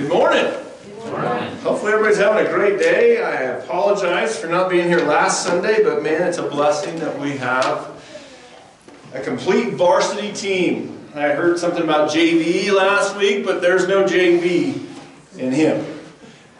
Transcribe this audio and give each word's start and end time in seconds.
Good 0.00 0.08
morning. 0.08 0.46
Hopefully 1.62 1.92
everybody's 1.92 2.16
having 2.16 2.46
a 2.46 2.50
great 2.50 2.78
day. 2.78 3.22
I 3.22 3.42
apologize 3.58 4.38
for 4.38 4.46
not 4.46 4.70
being 4.70 4.88
here 4.88 5.04
last 5.04 5.44
Sunday, 5.44 5.84
but 5.84 6.02
man, 6.02 6.26
it's 6.26 6.38
a 6.38 6.48
blessing 6.48 6.98
that 7.00 7.20
we 7.20 7.36
have 7.36 8.02
a 9.12 9.20
complete 9.20 9.74
varsity 9.74 10.32
team. 10.32 11.06
I 11.14 11.28
heard 11.32 11.58
something 11.58 11.82
about 11.82 12.08
JV 12.08 12.72
last 12.72 13.14
week, 13.14 13.44
but 13.44 13.60
there's 13.60 13.86
no 13.88 14.04
JV 14.04 14.86
in 15.36 15.52
him, 15.52 15.84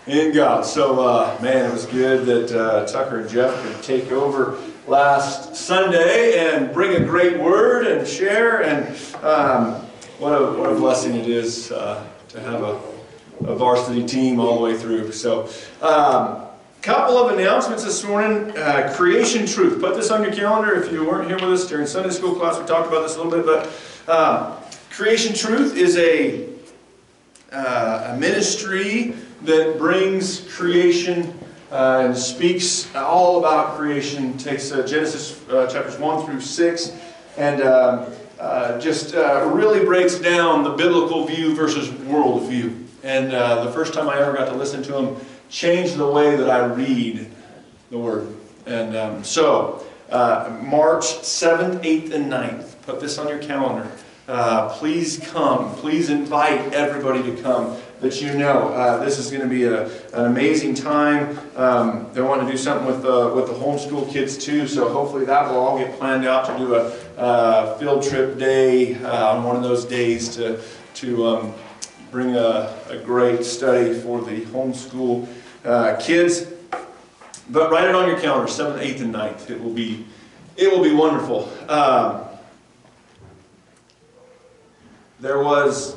in 0.07 0.35
God. 0.35 0.67
So, 0.67 1.01
uh, 1.01 1.39
man, 1.41 1.65
it 1.65 1.73
was 1.73 1.87
good 1.87 2.27
that 2.27 2.55
uh, 2.55 2.87
Tucker 2.87 3.21
and 3.21 3.31
Jeff 3.31 3.55
could 3.63 3.83
take 3.83 4.13
over 4.13 4.59
last 4.87 5.57
Sunday 5.57 6.55
and 6.55 6.75
bring 6.75 7.03
a 7.03 7.07
great 7.07 7.41
word 7.41 7.87
and 7.87 8.07
share. 8.07 8.65
And 8.65 8.89
um, 9.25 9.77
what, 10.19 10.33
a, 10.33 10.53
what 10.59 10.71
a 10.71 10.75
blessing 10.75 11.15
it 11.15 11.27
is 11.27 11.73
uh, 11.73 12.07
to 12.29 12.41
have 12.41 12.63
a, 12.63 13.00
a, 13.45 13.55
varsity 13.55 14.05
team 14.07 14.41
all 14.41 14.57
the 14.57 14.65
way 14.65 14.77
through. 14.77 15.13
So, 15.13 15.49
um, 15.83 16.47
couple 16.83 17.19
of 17.19 17.39
announcements 17.39 17.85
this 17.85 18.03
morning. 18.05 18.57
Uh, 18.57 18.91
creation 18.97 19.45
truth. 19.45 19.81
Put 19.81 19.97
this 19.97 20.11
on 20.11 20.23
your 20.23 20.33
calendar 20.33 20.83
if 20.83 20.91
you 20.91 21.05
weren't 21.05 21.29
here 21.29 21.37
with 21.37 21.61
us 21.61 21.69
during 21.69 21.87
Sunday 21.87 22.11
school 22.11 22.35
class. 22.35 22.59
We 22.59 22.65
talked 22.67 22.89
about 22.89 23.03
this 23.03 23.17
a 23.17 23.23
little 23.23 23.43
bit, 23.43 23.45
but 23.45 24.11
um, 24.11 24.57
creation 24.89 25.35
truth 25.35 25.77
is 25.77 25.99
a, 25.99 26.49
uh, 27.53 28.15
a 28.15 28.19
ministry 28.19 29.15
that 29.43 29.77
brings 29.77 30.41
creation 30.55 31.39
uh, 31.71 32.03
and 32.07 32.17
speaks 32.17 32.95
all 32.95 33.39
about 33.39 33.77
creation. 33.77 34.39
Takes 34.39 34.73
uh, 34.73 34.87
Genesis 34.87 35.47
uh, 35.51 35.67
chapters 35.67 35.99
1 35.99 36.27
through 36.27 36.41
6 36.41 36.97
and 37.37 37.63
um, 37.63 38.07
uh, 38.39 38.81
just 38.81 39.15
really 39.15 39.85
breaks 39.85 40.19
down 40.19 40.65
the 40.65 40.71
biblical 40.71 41.27
view 41.27 41.55
versus 41.55 41.91
world 42.07 42.49
view. 42.49 42.87
And 43.03 43.33
uh, 43.33 43.65
the 43.65 43.73
first 43.73 43.95
time 43.95 44.09
I 44.09 44.19
ever 44.21 44.33
got 44.33 44.47
to 44.47 44.55
listen 44.55 44.83
to 44.85 44.99
him 44.99 45.17
changed 45.49 45.97
the 45.97 46.11
way 46.11 46.37
that 46.37 46.51
I 46.51 46.67
read 46.67 47.31
the 47.91 47.99
Word. 47.99 48.35
And 48.67 48.97
um, 48.97 49.25
so, 49.25 49.85
March 50.11 51.05
7th, 51.05 51.81
8th, 51.83 52.13
and 52.13 52.31
9th, 52.31 52.75
put 52.83 53.01
this 53.01 53.19
on 53.19 53.29
your 53.29 53.39
calendar. 53.39 53.91
please 54.79 55.19
come. 55.33 55.75
Please 55.77 56.11
invite 56.11 56.73
everybody 56.73 57.23
to 57.23 57.43
come 57.43 57.77
that 58.01 58.21
you 58.21 58.35
know. 58.35 58.69
Uh, 58.69 59.03
this 59.05 59.19
is 59.19 59.31
going 59.31 59.43
to 59.43 59.49
be 59.49 59.65
a, 59.65 59.87
an 60.15 60.27
amazing 60.27 60.75
time. 60.75 61.39
Um, 61.57 62.09
they 62.13 62.23
want 62.23 62.43
to 62.43 62.51
do 62.51 62.57
something 62.57 62.87
with 62.87 63.03
the, 63.03 63.33
with 63.35 63.47
the 63.47 63.53
homeschool 63.53 64.11
kids 64.11 64.39
too, 64.39 64.67
so 64.67 64.89
hopefully 64.89 65.25
that 65.27 65.49
will 65.49 65.59
all 65.59 65.79
get 65.79 65.99
planned 65.99 66.27
out 66.27 66.47
to 66.47 66.57
do 66.57 66.75
a 66.75 66.93
uh, 67.19 67.79
field 67.79 68.03
trip 68.03 68.39
day 68.39 68.95
uh, 68.97 69.37
on 69.37 69.45
one 69.45 69.57
of 69.57 69.63
those 69.63 69.85
days 69.85 70.35
to, 70.37 70.61
to 70.95 71.27
um, 71.27 71.55
bring 72.11 72.37
a, 72.37 72.77
a, 72.89 72.97
great 72.97 73.45
study 73.45 73.95
for 73.95 74.21
the 74.21 74.43
homeschool 74.47 75.29
uh, 75.65 75.97
kids. 76.01 76.47
But 77.49 77.71
write 77.71 77.89
it 77.89 77.95
on 77.95 78.09
your 78.09 78.19
calendar, 78.19 78.51
7th, 78.51 78.81
8th, 78.81 79.01
and 79.01 79.15
9th. 79.15 79.51
It 79.51 79.63
will 79.63 79.73
be, 79.73 80.07
it 80.57 80.71
will 80.71 80.83
be 80.83 80.93
wonderful. 80.93 81.53
Um, 81.69 82.23
there 85.21 85.43
was 85.43 85.97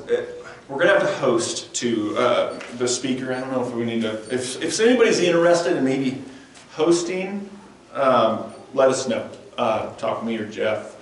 we're 0.69 0.80
going 0.80 0.94
to 0.94 1.00
have 1.00 1.08
to 1.08 1.16
host 1.17 1.73
to 1.75 2.17
uh, 2.17 2.59
the 2.78 2.88
speaker. 2.88 3.34
I 3.34 3.39
don't 3.39 3.52
know 3.52 3.66
if 3.66 3.73
we 3.73 3.86
need 3.86 4.02
to. 4.02 4.14
If, 4.34 4.61
if 4.61 4.80
anybody's 4.80 5.19
interested 5.19 5.78
in 5.78 5.84
maybe 5.84 6.22
hosting, 6.72 7.50
um, 7.94 8.53
let 8.73 8.89
us 8.89 9.08
know. 9.08 9.30
Uh, 9.58 9.94
talk 9.95 10.19
to 10.19 10.25
me 10.25 10.38
or 10.38 10.47
Jeff 10.47 10.92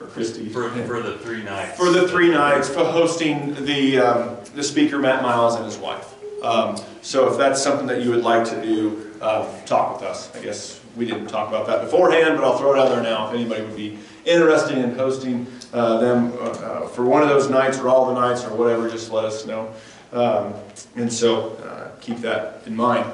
or 0.00 0.06
Christy. 0.06 0.48
For, 0.48 0.68
for 0.70 1.02
the 1.02 1.18
three 1.18 1.42
nights. 1.42 1.76
For 1.76 1.90
the 1.90 2.08
three 2.08 2.30
nights, 2.30 2.68
for 2.68 2.84
hosting 2.84 3.54
the, 3.64 3.98
um, 3.98 4.36
the 4.54 4.62
speaker, 4.62 4.98
Matt 4.98 5.22
Miles, 5.22 5.56
and 5.56 5.64
his 5.64 5.78
wife. 5.78 6.14
Um, 6.42 6.76
so 7.00 7.30
if 7.30 7.38
that's 7.38 7.62
something 7.62 7.86
that 7.86 8.02
you 8.02 8.10
would 8.10 8.22
like 8.22 8.44
to 8.50 8.62
do, 8.62 9.12
uh, 9.20 9.48
talk 9.64 9.94
with 9.94 10.08
us. 10.08 10.34
I 10.36 10.42
guess 10.42 10.80
we 10.96 11.06
didn't 11.06 11.28
talk 11.28 11.48
about 11.48 11.66
that 11.66 11.82
beforehand, 11.82 12.36
but 12.36 12.44
I'll 12.44 12.58
throw 12.58 12.74
it 12.74 12.78
out 12.78 12.90
there 12.90 13.02
now 13.02 13.28
if 13.28 13.34
anybody 13.34 13.62
would 13.62 13.76
be 13.76 13.98
interested 14.24 14.78
in 14.78 14.94
hosting 14.94 15.46
uh, 15.72 15.98
them 15.98 16.32
uh, 16.34 16.36
uh, 16.36 16.86
for 16.88 17.04
one 17.04 17.22
of 17.22 17.28
those 17.28 17.48
nights 17.50 17.78
or 17.78 17.88
all 17.88 18.12
the 18.12 18.20
nights 18.20 18.44
or 18.44 18.54
whatever, 18.54 18.88
just 18.88 19.10
let 19.10 19.24
us 19.24 19.46
know. 19.46 19.72
Um, 20.12 20.54
and 20.96 21.12
so 21.12 21.52
uh, 21.56 21.90
keep 22.00 22.18
that 22.18 22.62
in 22.66 22.76
mind. 22.76 23.10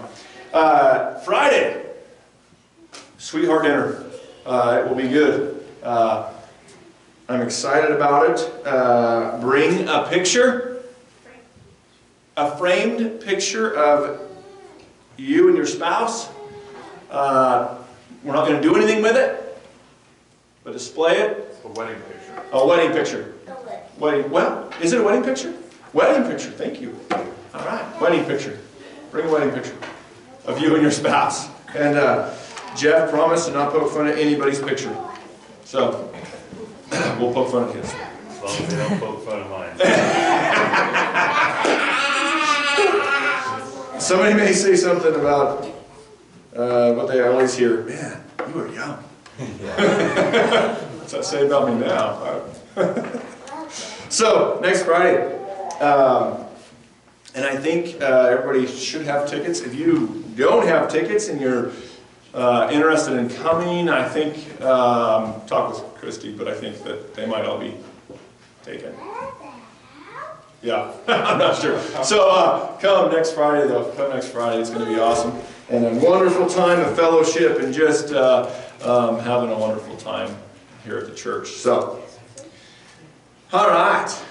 Uh, 0.52 1.14
Friday, 1.20 1.86
sweetheart 3.18 3.62
dinner. 3.62 4.04
it 4.44 4.88
will 4.88 4.96
be 4.96 5.08
good. 5.08 5.64
I'm 7.30 7.42
excited 7.42 7.92
about 7.92 8.28
it. 8.28 9.40
bring 9.40 9.86
a 9.88 10.04
picture, 10.08 10.82
a 12.36 12.56
framed 12.56 13.20
picture 13.20 13.72
of 13.72 14.20
you 15.16 15.46
and 15.46 15.56
your 15.56 15.66
spouse. 15.66 16.28
Uh, 17.08 17.76
we're 18.24 18.32
not 18.32 18.48
going 18.48 18.60
to 18.60 18.68
do 18.68 18.74
anything 18.74 19.00
with 19.00 19.16
it, 19.16 19.62
but 20.64 20.72
display 20.72 21.18
it. 21.18 21.56
A 21.64 21.68
wedding 21.68 22.00
picture. 22.00 22.42
A 22.50 22.66
wedding 22.66 22.90
picture. 22.90 23.34
Wedding. 23.96 24.28
Well, 24.28 24.68
is 24.82 24.92
it 24.92 25.00
a 25.00 25.04
wedding 25.04 25.22
picture? 25.22 25.54
Wedding 25.92 26.28
picture. 26.28 26.50
Thank 26.50 26.80
you. 26.80 26.98
All 27.12 27.64
right. 27.64 28.00
Wedding 28.00 28.24
picture. 28.24 28.58
Bring 29.12 29.28
a 29.28 29.30
wedding 29.30 29.52
picture 29.52 29.76
of 30.46 30.60
you 30.60 30.72
and 30.74 30.82
your 30.82 30.90
spouse. 30.90 31.48
And 31.76 31.96
uh, 31.96 32.34
Jeff 32.76 33.08
promised 33.08 33.46
to 33.46 33.54
not 33.54 33.70
poke 33.70 33.92
fun 33.92 34.08
at 34.08 34.18
anybody's 34.18 34.60
picture. 34.60 34.96
So 35.64 36.09
we'll 37.20 37.32
poke 37.32 37.50
fun 37.50 37.68
at 37.68 37.74
his. 37.74 37.94
As 37.94 38.40
long 38.42 38.50
as 38.50 38.68
they 38.68 38.76
don't 38.76 39.00
poke 39.00 39.24
fun 39.24 39.40
at 39.40 39.50
mine. 39.50 39.76
Somebody 44.00 44.34
may 44.34 44.52
say 44.52 44.74
something 44.74 45.14
about 45.14 45.66
uh, 46.56 46.92
what 46.94 47.06
they 47.08 47.20
always 47.20 47.56
hear. 47.56 47.82
Man, 47.82 48.24
you 48.48 48.54
were 48.54 48.68
young. 48.72 48.96
What's 49.38 51.12
that 51.12 51.24
say 51.24 51.46
about 51.46 51.68
me 51.68 51.74
now? 51.74 52.42
so, 54.08 54.58
next 54.62 54.82
Friday. 54.82 55.36
Um, 55.80 56.44
and 57.34 57.44
I 57.44 57.56
think 57.56 58.02
uh, 58.02 58.26
everybody 58.30 58.66
should 58.66 59.06
have 59.06 59.28
tickets. 59.28 59.60
If 59.60 59.74
you 59.74 60.24
don't 60.34 60.66
have 60.66 60.90
tickets 60.90 61.28
and 61.28 61.40
you're 61.40 61.70
uh, 62.34 62.68
interested 62.72 63.16
in 63.16 63.28
coming, 63.28 63.88
I 63.88 64.08
think, 64.08 64.60
um, 64.62 65.40
talk 65.46 65.70
with 65.70 65.94
Christy, 65.96 66.32
but 66.32 66.48
I 66.48 66.54
think 66.54 66.82
that 66.84 67.14
they 67.14 67.26
might 67.26 67.44
all 67.44 67.58
be 67.58 67.74
taken. 68.62 68.94
Yeah, 70.62 70.92
I'm 71.08 71.38
not 71.38 71.56
sure. 71.56 71.80
So 72.04 72.30
uh, 72.30 72.76
come 72.78 73.10
next 73.10 73.32
Friday, 73.32 73.66
though. 73.66 73.90
Come 73.92 74.10
next 74.10 74.28
Friday. 74.28 74.60
It's 74.60 74.70
going 74.70 74.84
to 74.84 74.90
be 74.90 75.00
awesome. 75.00 75.38
And 75.70 75.84
a 75.86 75.94
wonderful 76.04 76.46
time 76.46 76.80
of 76.80 76.94
fellowship 76.96 77.60
and 77.60 77.72
just 77.72 78.12
uh, 78.12 78.50
um, 78.82 79.18
having 79.20 79.50
a 79.50 79.58
wonderful 79.58 79.96
time 79.96 80.36
here 80.84 80.98
at 80.98 81.06
the 81.06 81.14
church. 81.14 81.48
So, 81.48 82.02
all 83.52 83.68
right. 83.68 84.24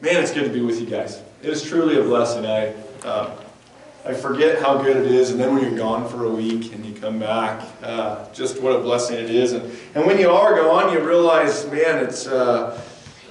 Man, 0.00 0.22
it's 0.22 0.32
good 0.32 0.44
to 0.44 0.50
be 0.50 0.60
with 0.60 0.80
you 0.80 0.86
guys. 0.86 1.22
It 1.42 1.50
is 1.50 1.62
truly 1.62 1.98
a 1.98 2.02
blessing. 2.02 2.46
I, 2.46 2.74
uh, 3.04 3.30
I 4.04 4.14
forget 4.14 4.60
how 4.60 4.82
good 4.82 4.96
it 4.96 5.10
is, 5.10 5.30
and 5.30 5.40
then 5.40 5.54
when 5.54 5.62
you're 5.62 5.76
gone 5.76 6.08
for 6.08 6.24
a 6.24 6.30
week 6.30 6.72
and 6.72 6.84
you 6.84 6.94
come 6.94 7.18
back, 7.18 7.62
uh, 7.82 8.32
just 8.32 8.62
what 8.62 8.74
a 8.74 8.80
blessing 8.80 9.18
it 9.18 9.30
is. 9.30 9.52
And, 9.52 9.70
and 9.94 10.06
when 10.06 10.18
you 10.18 10.30
are 10.30 10.54
gone, 10.54 10.92
you 10.92 11.06
realize, 11.06 11.66
man, 11.70 12.04
it's, 12.04 12.26
uh, 12.26 12.80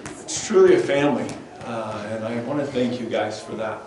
it's 0.05 0.47
truly 0.47 0.75
a 0.75 0.79
family. 0.79 1.27
Uh, 1.61 2.07
and 2.11 2.25
I 2.25 2.39
want 2.41 2.59
to 2.59 2.65
thank 2.65 2.99
you 2.99 3.07
guys 3.07 3.41
for 3.41 3.53
that. 3.55 3.79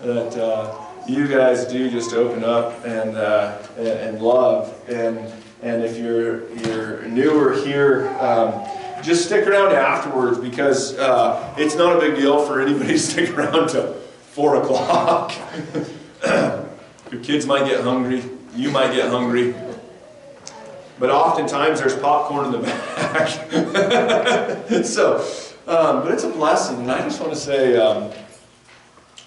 That 0.00 0.36
uh, 0.36 0.84
you 1.06 1.28
guys 1.28 1.64
do 1.66 1.88
just 1.90 2.12
open 2.12 2.44
up 2.44 2.84
and, 2.84 3.16
uh, 3.16 3.58
and 3.76 4.20
love. 4.20 4.74
And 4.88 5.32
and 5.62 5.84
if 5.84 5.96
you're, 5.96 6.50
you're 6.56 7.02
newer 7.02 7.54
here, 7.54 8.08
um, 8.18 8.66
just 9.00 9.26
stick 9.26 9.46
around 9.46 9.72
afterwards 9.72 10.36
because 10.36 10.98
uh, 10.98 11.54
it's 11.56 11.76
not 11.76 11.96
a 11.96 12.00
big 12.00 12.16
deal 12.16 12.44
for 12.44 12.60
anybody 12.60 12.94
to 12.94 12.98
stick 12.98 13.30
around 13.30 13.68
to 13.70 13.94
4 14.32 14.62
o'clock. 14.62 15.32
Your 17.10 17.20
kids 17.22 17.46
might 17.46 17.66
get 17.68 17.82
hungry. 17.82 18.22
You 18.54 18.70
might 18.70 18.94
get 18.94 19.10
hungry. 19.10 19.54
But 20.98 21.10
oftentimes 21.10 21.80
there's 21.80 21.96
popcorn 21.96 22.46
in 22.46 22.52
the 22.52 22.58
back. 22.62 23.28
so, 24.84 25.18
um, 25.66 26.02
but 26.02 26.12
it's 26.12 26.24
a 26.24 26.30
blessing. 26.30 26.80
And 26.80 26.90
I 26.92 27.00
just 27.02 27.20
want 27.20 27.32
to 27.32 27.38
say, 27.38 27.76
um, 27.76 28.12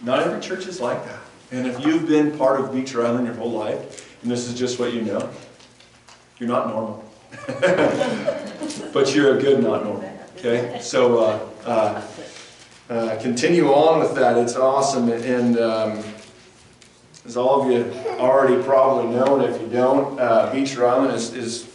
not 0.02 0.20
every 0.22 0.40
church 0.40 0.68
is 0.68 0.80
like 0.80 1.04
that. 1.06 1.20
And 1.52 1.68
if 1.68 1.86
you've 1.86 2.08
been 2.08 2.38
part 2.38 2.60
of 2.60 2.74
Beecher 2.74 3.06
Island 3.06 3.26
your 3.26 3.36
whole 3.36 3.52
life, 3.52 4.22
and 4.22 4.32
this 4.32 4.48
is 4.48 4.58
just 4.58 4.80
what 4.80 4.94
you 4.94 5.02
know, 5.02 5.30
you're 6.40 6.50
not 6.50 6.68
normal. 6.68 7.04
but 8.94 9.14
you're 9.14 9.38
a 9.38 9.42
good 9.42 9.62
not 9.62 9.84
normal. 9.84 10.12
Okay? 10.38 10.80
So 10.82 11.20
uh, 11.20 11.40
uh, 11.66 12.02
uh, 12.90 13.20
continue 13.22 13.68
on 13.74 14.00
with 14.00 14.16
that. 14.16 14.38
It's 14.38 14.56
awesome. 14.56 15.10
And 15.10 15.60
um, 15.60 16.04
as 17.26 17.38
all 17.38 17.62
of 17.62 17.72
you 17.72 17.92
already 18.20 18.62
probably 18.64 19.16
know, 19.16 19.40
and 19.40 19.54
if 19.54 19.62
you 19.62 19.68
don't, 19.68 20.20
uh, 20.20 20.52
Beecher 20.52 20.86
Island 20.86 21.14
is, 21.14 21.34
is 21.34 21.68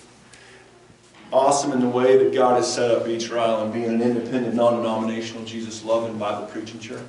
awesome 1.33 1.73
in 1.73 1.81
the 1.81 1.89
way 1.89 2.23
that 2.23 2.33
God 2.33 2.57
has 2.57 2.73
set 2.73 2.91
up 2.91 3.05
Beecher 3.05 3.39
Island, 3.39 3.73
being 3.73 3.87
an 3.87 4.01
independent, 4.01 4.55
non-denominational, 4.55 5.45
Jesus-loving, 5.45 6.19
Bible-preaching 6.19 6.81
church. 6.81 7.01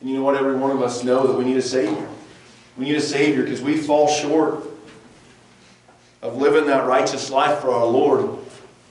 And 0.00 0.10
you 0.10 0.16
know 0.16 0.22
what? 0.22 0.36
Every 0.36 0.56
one 0.56 0.70
of 0.70 0.82
us 0.82 1.04
know 1.04 1.26
that 1.26 1.36
we 1.36 1.44
need 1.44 1.56
a 1.56 1.62
Savior. 1.62 2.08
We 2.76 2.86
need 2.86 2.96
a 2.96 3.00
Savior 3.00 3.42
because 3.42 3.60
we 3.60 3.76
fall 3.76 4.08
short 4.08 4.64
of 6.22 6.36
living 6.36 6.66
that 6.66 6.86
righteous 6.86 7.30
life 7.30 7.58
for 7.58 7.70
our 7.70 7.86
Lord. 7.86 8.38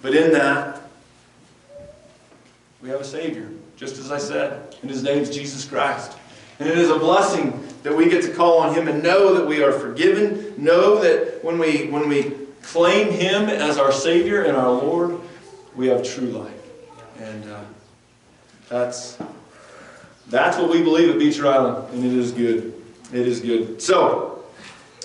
But 0.02 0.16
in 0.16 0.32
that, 0.34 0.82
we 2.82 2.90
have 2.90 3.02
a 3.02 3.06
Savior, 3.06 3.50
just 3.78 3.98
as 3.98 4.12
I 4.12 4.18
said. 4.18 4.76
And 4.82 4.90
His 4.90 5.04
name 5.04 5.20
is 5.20 5.30
Jesus 5.30 5.66
Christ. 5.66 6.18
And 6.60 6.70
it 6.70 6.78
is 6.78 6.90
a 6.90 7.00
blessing 7.00 7.61
that 7.84 7.96
we 7.96 8.10
get 8.10 8.24
to 8.24 8.34
call 8.34 8.60
on 8.60 8.76
Him 8.76 8.88
and 8.88 9.02
know 9.02 9.34
that 9.36 9.48
we 9.48 9.64
are 9.64 9.72
forgiven. 9.72 10.54
Know 10.58 11.02
that 11.02 11.44
when 11.44 11.58
we, 11.58 11.88
when 11.90 12.08
we 12.08 12.36
claim 12.62 13.12
Him 13.12 13.50
as 13.50 13.78
our 13.78 13.92
Savior 13.92 14.44
and 14.44 14.56
our 14.56 14.72
Lord, 14.72 15.20
we 15.76 15.88
have 15.88 16.04
true 16.04 16.28
life. 16.28 16.54
And 17.20 17.50
uh, 17.50 17.64
that's, 18.70 19.18
that's 20.30 20.58
what 20.58 20.70
we 20.70 20.82
believe 20.84 21.10
at 21.10 21.20
Beecher 21.20 21.48
Island, 21.48 21.94
and 21.94 22.06
it 22.06 22.14
is 22.14 22.32
good. 22.32 22.74
It 23.12 23.28
is 23.28 23.42
good. 23.42 23.82
So, 23.82 24.44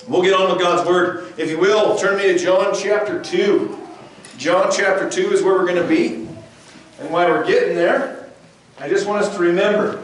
we'll 0.06 0.22
get 0.22 0.34
on 0.34 0.50
with 0.50 0.60
God's 0.60 0.88
Word. 0.88 1.34
If 1.38 1.50
you 1.50 1.58
will, 1.58 1.96
turn 1.96 2.16
me 2.18 2.24
to 2.24 2.38
John 2.38 2.74
chapter 2.74 3.22
2. 3.22 3.78
John 4.38 4.70
chapter 4.70 5.08
2 5.08 5.32
is 5.32 5.42
where 5.42 5.54
we're 5.54 5.66
going 5.66 5.82
to 5.82 5.88
be. 5.88 6.26
And 7.00 7.10
while 7.10 7.28
we're 7.28 7.46
getting 7.46 7.74
there, 7.74 8.28
I 8.78 8.88
just 8.88 9.06
want 9.06 9.22
us 9.24 9.34
to 9.34 9.40
remember 9.40 10.02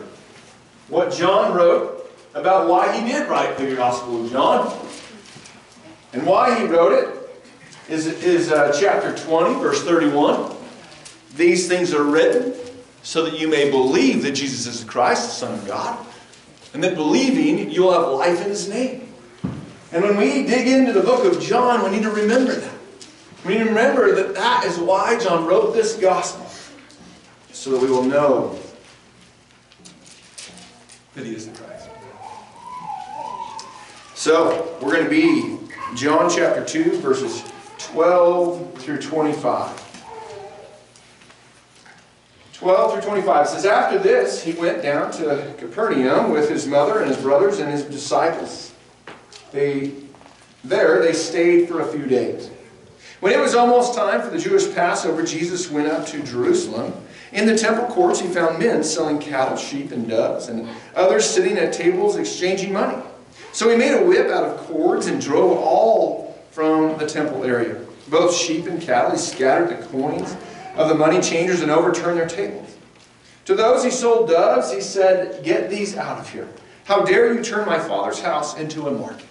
what 0.89 1.13
John 1.13 1.55
wrote 1.55 2.02
about 2.35 2.69
why 2.69 2.99
he 2.99 3.11
did 3.11 3.29
write 3.29 3.57
the 3.59 3.75
Gospel 3.75 4.25
of 4.25 4.31
John. 4.31 4.89
And 6.13 6.27
why 6.27 6.59
he 6.59 6.67
wrote 6.67 6.93
it 6.93 7.23
is, 7.89 8.07
is 8.07 8.51
uh, 8.51 8.77
chapter 8.79 9.17
20, 9.17 9.55
verse 9.61 9.83
31. 9.83 10.55
These 11.37 11.69
things 11.69 11.95
are 11.95 12.03
written 12.03 12.55
so 13.03 13.25
that 13.25 13.39
you 13.39 13.49
may 13.49 13.71
believe 13.71 14.23
that 14.23 14.33
Jesus 14.33 14.67
is 14.67 14.85
the 14.85 14.91
Christ, 14.91 15.29
the 15.29 15.47
Son 15.47 15.59
of 15.59 15.67
God, 15.67 16.07
and 16.75 16.83
that 16.85 16.95
believing 16.95 17.71
you'll 17.71 17.93
have 17.93 18.09
life 18.13 18.41
in 18.43 18.49
His 18.49 18.69
name. 18.69 19.09
And 19.91 20.03
when 20.03 20.17
we 20.17 20.47
dig 20.47 20.69
into 20.69 20.93
the 20.93 21.03
book 21.03 21.25
of 21.25 21.41
John, 21.41 21.83
we 21.85 21.91
need 21.91 22.03
to 22.03 22.11
remember 22.11 22.55
that. 22.55 22.75
We 23.45 23.55
need 23.55 23.65
to 23.65 23.69
remember 23.69 24.15
that 24.15 24.35
that 24.35 24.65
is 24.65 24.79
why 24.79 25.19
John 25.19 25.47
wrote 25.47 25.75
this 25.75 25.97
gospel, 25.97 26.47
so 27.53 27.71
that 27.73 27.83
we 27.83 27.91
will 27.91 28.05
know 28.05 28.59
that 31.15 31.27
He 31.27 31.35
is 31.35 31.49
the 31.49 31.59
Christ. 31.59 31.82
So, 34.23 34.79
we're 34.81 34.93
going 34.93 35.03
to 35.03 35.11
be 35.11 35.59
John 35.97 36.31
chapter 36.31 36.65
2, 36.65 36.99
verses 36.99 37.43
12 37.79 38.79
through 38.79 38.99
25. 38.99 40.15
12 42.53 42.93
through 42.93 43.03
25 43.03 43.49
says, 43.49 43.67
After 43.67 43.99
this, 43.99 44.41
he 44.41 44.53
went 44.53 44.81
down 44.81 45.11
to 45.15 45.53
Capernaum 45.59 46.31
with 46.31 46.49
his 46.49 46.69
mother 46.69 47.01
and 47.01 47.09
his 47.09 47.17
brothers 47.17 47.59
and 47.59 47.69
his 47.69 47.83
disciples. 47.83 48.73
They, 49.51 49.91
there 50.63 51.03
they 51.03 51.15
stayed 51.15 51.67
for 51.67 51.81
a 51.81 51.87
few 51.89 52.07
days. 52.07 52.49
When 53.19 53.33
it 53.33 53.41
was 53.41 53.57
almost 53.57 53.97
time 53.97 54.23
for 54.23 54.31
the 54.31 54.39
Jewish 54.39 54.73
Passover, 54.73 55.25
Jesus 55.25 55.69
went 55.69 55.89
up 55.89 56.07
to 56.07 56.23
Jerusalem. 56.23 56.95
In 57.33 57.45
the 57.45 57.59
temple 57.59 57.87
courts, 57.87 58.21
he 58.21 58.29
found 58.29 58.61
men 58.61 58.85
selling 58.85 59.19
cattle, 59.19 59.57
sheep, 59.57 59.91
and 59.91 60.09
doves, 60.09 60.47
and 60.47 60.69
others 60.95 61.29
sitting 61.29 61.59
at 61.59 61.73
tables 61.73 62.15
exchanging 62.15 62.73
money. 62.73 63.03
So 63.53 63.69
he 63.69 63.77
made 63.77 63.93
a 63.93 64.05
whip 64.05 64.31
out 64.31 64.45
of 64.45 64.57
cords 64.67 65.07
and 65.07 65.21
drove 65.21 65.59
all 65.59 66.39
from 66.51 66.99
the 66.99 67.07
temple 67.07 67.45
area, 67.45 67.81
both 68.09 68.35
sheep 68.35 68.67
and 68.67 68.81
cattle. 68.81 69.11
He 69.11 69.19
scattered 69.19 69.71
the 69.71 69.87
coins 69.87 70.37
of 70.77 70.89
the 70.89 70.95
money 70.95 71.21
changers 71.21 71.61
and 71.61 71.71
overturned 71.71 72.19
their 72.19 72.29
tables. 72.29 72.77
To 73.45 73.55
those 73.55 73.85
he 73.85 73.91
sold 73.91 74.29
doves, 74.29 74.73
he 74.73 74.81
said, 74.81 75.45
Get 75.45 75.69
these 75.69 75.97
out 75.97 76.19
of 76.19 76.31
here. 76.31 76.49
How 76.85 77.05
dare 77.05 77.33
you 77.33 77.43
turn 77.43 77.67
my 77.67 77.79
father's 77.79 78.21
house 78.21 78.57
into 78.57 78.89
a 78.89 78.91
market? 78.91 79.27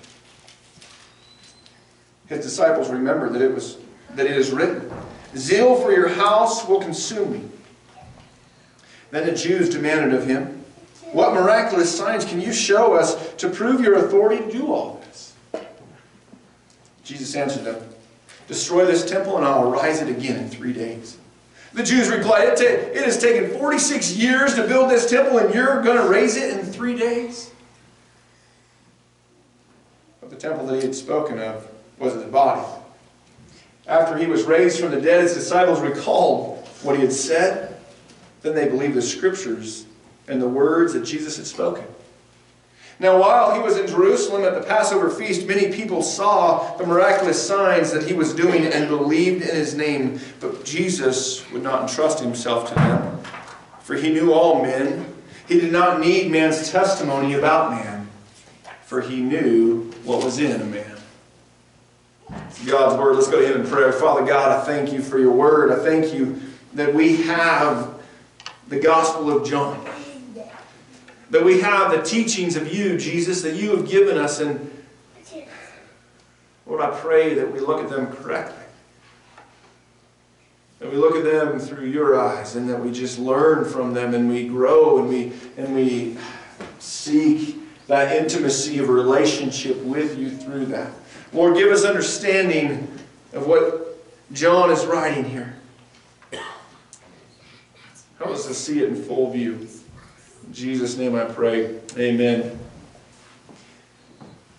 His 2.27 2.45
disciples 2.45 2.89
remembered 2.89 3.33
that 3.33 3.41
it 3.41 3.53
was 3.53 3.77
that 4.15 4.25
it 4.25 4.37
is 4.37 4.51
written, 4.51 4.91
Zeal 5.35 5.75
for 5.75 5.91
your 5.91 6.09
house 6.09 6.67
will 6.67 6.81
consume 6.81 7.31
me. 7.31 7.49
Then 9.11 9.25
the 9.25 9.33
Jews 9.33 9.69
demanded 9.69 10.13
of 10.13 10.25
him, 10.25 10.60
What 11.11 11.33
miraculous 11.33 11.95
signs 11.95 12.23
can 12.23 12.39
you 12.39 12.53
show 12.53 12.93
us 12.93 13.33
to 13.35 13.49
prove 13.49 13.81
your 13.81 14.05
authority 14.05 14.43
to 14.43 14.51
do 14.51 14.73
all 14.73 15.01
this? 15.05 15.33
Jesus 17.03 17.35
answered 17.35 17.65
them, 17.65 17.83
Destroy 18.47 18.85
this 18.85 19.09
temple 19.09 19.37
and 19.37 19.45
I'll 19.45 19.69
rise 19.69 20.01
it 20.01 20.09
again 20.09 20.37
in 20.37 20.49
three 20.49 20.73
days. 20.73 21.17
The 21.73 21.83
Jews 21.83 22.09
replied, 22.09 22.47
It, 22.47 22.61
it 22.61 23.03
has 23.03 23.17
taken 23.17 23.57
46 23.57 24.15
years 24.15 24.55
to 24.55 24.67
build 24.67 24.89
this 24.89 25.09
temple 25.09 25.37
and 25.37 25.53
you're 25.53 25.81
going 25.81 25.97
to 25.97 26.07
raise 26.07 26.37
it 26.37 26.57
in 26.57 26.65
three 26.65 26.97
days? 26.97 27.51
But 30.21 30.29
the 30.29 30.35
temple 30.35 30.65
that 30.67 30.75
he 30.77 30.81
had 30.81 30.95
spoken 30.95 31.39
of 31.39 31.67
was 31.99 32.13
his 32.13 32.23
body. 32.25 32.65
After 33.87 34.17
he 34.17 34.27
was 34.27 34.43
raised 34.43 34.79
from 34.79 34.91
the 34.91 35.01
dead, 35.01 35.23
his 35.23 35.33
disciples 35.33 35.81
recalled 35.81 36.65
what 36.83 36.95
he 36.95 37.01
had 37.01 37.11
said. 37.11 37.77
Then 38.41 38.55
they 38.55 38.67
believed 38.67 38.93
the 38.93 39.01
scriptures 39.01 39.85
and 40.31 40.41
the 40.41 40.47
words 40.47 40.93
that 40.93 41.05
Jesus 41.05 41.37
had 41.37 41.45
spoken. 41.45 41.85
Now, 42.99 43.19
while 43.19 43.53
he 43.53 43.59
was 43.59 43.77
in 43.77 43.87
Jerusalem 43.87 44.43
at 44.43 44.53
the 44.53 44.61
Passover 44.61 45.09
feast, 45.09 45.47
many 45.47 45.73
people 45.73 46.03
saw 46.03 46.77
the 46.77 46.85
miraculous 46.85 47.45
signs 47.45 47.91
that 47.91 48.07
he 48.07 48.13
was 48.13 48.33
doing 48.33 48.65
and 48.65 48.87
believed 48.87 49.41
in 49.41 49.55
his 49.55 49.75
name. 49.75 50.19
But 50.39 50.63
Jesus 50.63 51.49
would 51.51 51.63
not 51.63 51.89
entrust 51.89 52.19
himself 52.19 52.69
to 52.69 52.75
them, 52.75 53.19
for 53.79 53.95
he 53.95 54.13
knew 54.13 54.31
all 54.31 54.61
men. 54.61 55.11
He 55.47 55.59
did 55.59 55.71
not 55.71 55.99
need 55.99 56.31
man's 56.31 56.71
testimony 56.71 57.33
about 57.33 57.71
man, 57.71 58.07
for 58.85 59.01
he 59.01 59.19
knew 59.19 59.91
what 60.03 60.23
was 60.23 60.37
in 60.37 60.61
a 60.61 60.65
man. 60.65 60.97
God's 62.65 62.97
word. 62.97 63.15
Let's 63.15 63.27
go 63.27 63.41
to 63.41 63.53
him 63.53 63.61
in 63.61 63.67
prayer. 63.67 63.91
Father 63.91 64.23
God, 64.23 64.59
I 64.59 64.63
thank 64.63 64.93
you 64.93 65.01
for 65.01 65.17
your 65.17 65.33
word. 65.33 65.71
I 65.71 65.83
thank 65.83 66.13
you 66.13 66.39
that 66.75 66.93
we 66.93 67.23
have 67.23 67.99
the 68.67 68.79
Gospel 68.79 69.35
of 69.35 69.49
John. 69.49 69.83
That 71.31 71.45
we 71.45 71.61
have 71.61 71.91
the 71.91 72.01
teachings 72.01 72.57
of 72.57 72.73
you, 72.73 72.97
Jesus, 72.97 73.41
that 73.41 73.55
you 73.55 73.75
have 73.75 73.89
given 73.89 74.17
us. 74.17 74.41
And 74.41 74.69
Lord, 76.65 76.81
I 76.81 76.89
pray 76.91 77.33
that 77.35 77.51
we 77.51 77.59
look 77.59 77.81
at 77.81 77.89
them 77.89 78.07
correctly. 78.07 78.63
That 80.79 80.91
we 80.91 80.97
look 80.97 81.15
at 81.15 81.23
them 81.23 81.57
through 81.57 81.87
your 81.87 82.19
eyes 82.19 82.55
and 82.55 82.69
that 82.69 82.79
we 82.79 82.91
just 82.91 83.17
learn 83.17 83.63
from 83.65 83.93
them 83.93 84.13
and 84.13 84.29
we 84.29 84.47
grow 84.47 84.99
and 84.99 85.07
we, 85.07 85.31
and 85.55 85.73
we 85.73 86.17
seek 86.79 87.57
that 87.87 88.15
intimacy 88.15 88.79
of 88.79 88.89
relationship 88.89 89.77
with 89.83 90.17
you 90.17 90.31
through 90.31 90.65
that. 90.67 90.91
Lord, 91.31 91.55
give 91.55 91.71
us 91.71 91.85
understanding 91.85 92.91
of 93.31 93.47
what 93.47 94.03
John 94.33 94.69
is 94.69 94.85
writing 94.85 95.23
here. 95.23 95.55
Help 98.17 98.31
us 98.31 98.45
to 98.47 98.53
see 98.53 98.79
it 98.79 98.89
in 98.89 99.01
full 99.01 99.31
view. 99.31 99.67
Jesus' 100.51 100.97
name 100.97 101.15
I 101.15 101.25
pray. 101.25 101.79
Amen. 101.97 102.59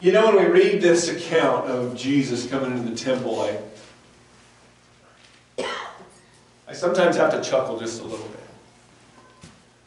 You 0.01 0.13
know, 0.13 0.35
when 0.35 0.45
we 0.45 0.51
read 0.51 0.81
this 0.81 1.09
account 1.09 1.67
of 1.67 1.97
Jesus 1.97 2.47
coming 2.49 2.77
into 2.77 2.91
the 2.91 2.97
temple, 2.97 3.41
I, 5.59 5.65
I 6.67 6.73
sometimes 6.73 7.17
have 7.17 7.31
to 7.33 7.49
chuckle 7.49 7.79
just 7.79 8.01
a 8.01 8.05
little 8.05 8.27
bit. 8.27 8.41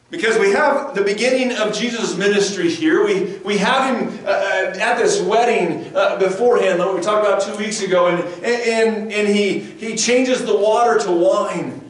Because 0.08 0.38
we 0.38 0.52
have 0.52 0.94
the 0.94 1.02
beginning 1.02 1.56
of 1.56 1.74
Jesus' 1.74 2.16
ministry 2.16 2.70
here. 2.70 3.04
We, 3.04 3.38
we 3.44 3.58
have 3.58 3.96
him 3.96 4.24
uh, 4.24 4.28
uh, 4.30 4.78
at 4.78 4.96
this 4.98 5.20
wedding 5.20 5.94
uh, 5.96 6.16
beforehand, 6.16 6.80
that 6.80 6.94
we 6.94 7.00
talked 7.00 7.26
about 7.26 7.42
two 7.42 7.56
weeks 7.56 7.82
ago, 7.82 8.06
and, 8.06 8.22
and, 8.44 9.12
and 9.12 9.28
he, 9.28 9.58
he 9.58 9.96
changes 9.96 10.44
the 10.44 10.56
water 10.56 10.98
to 11.00 11.10
wine. 11.10 11.85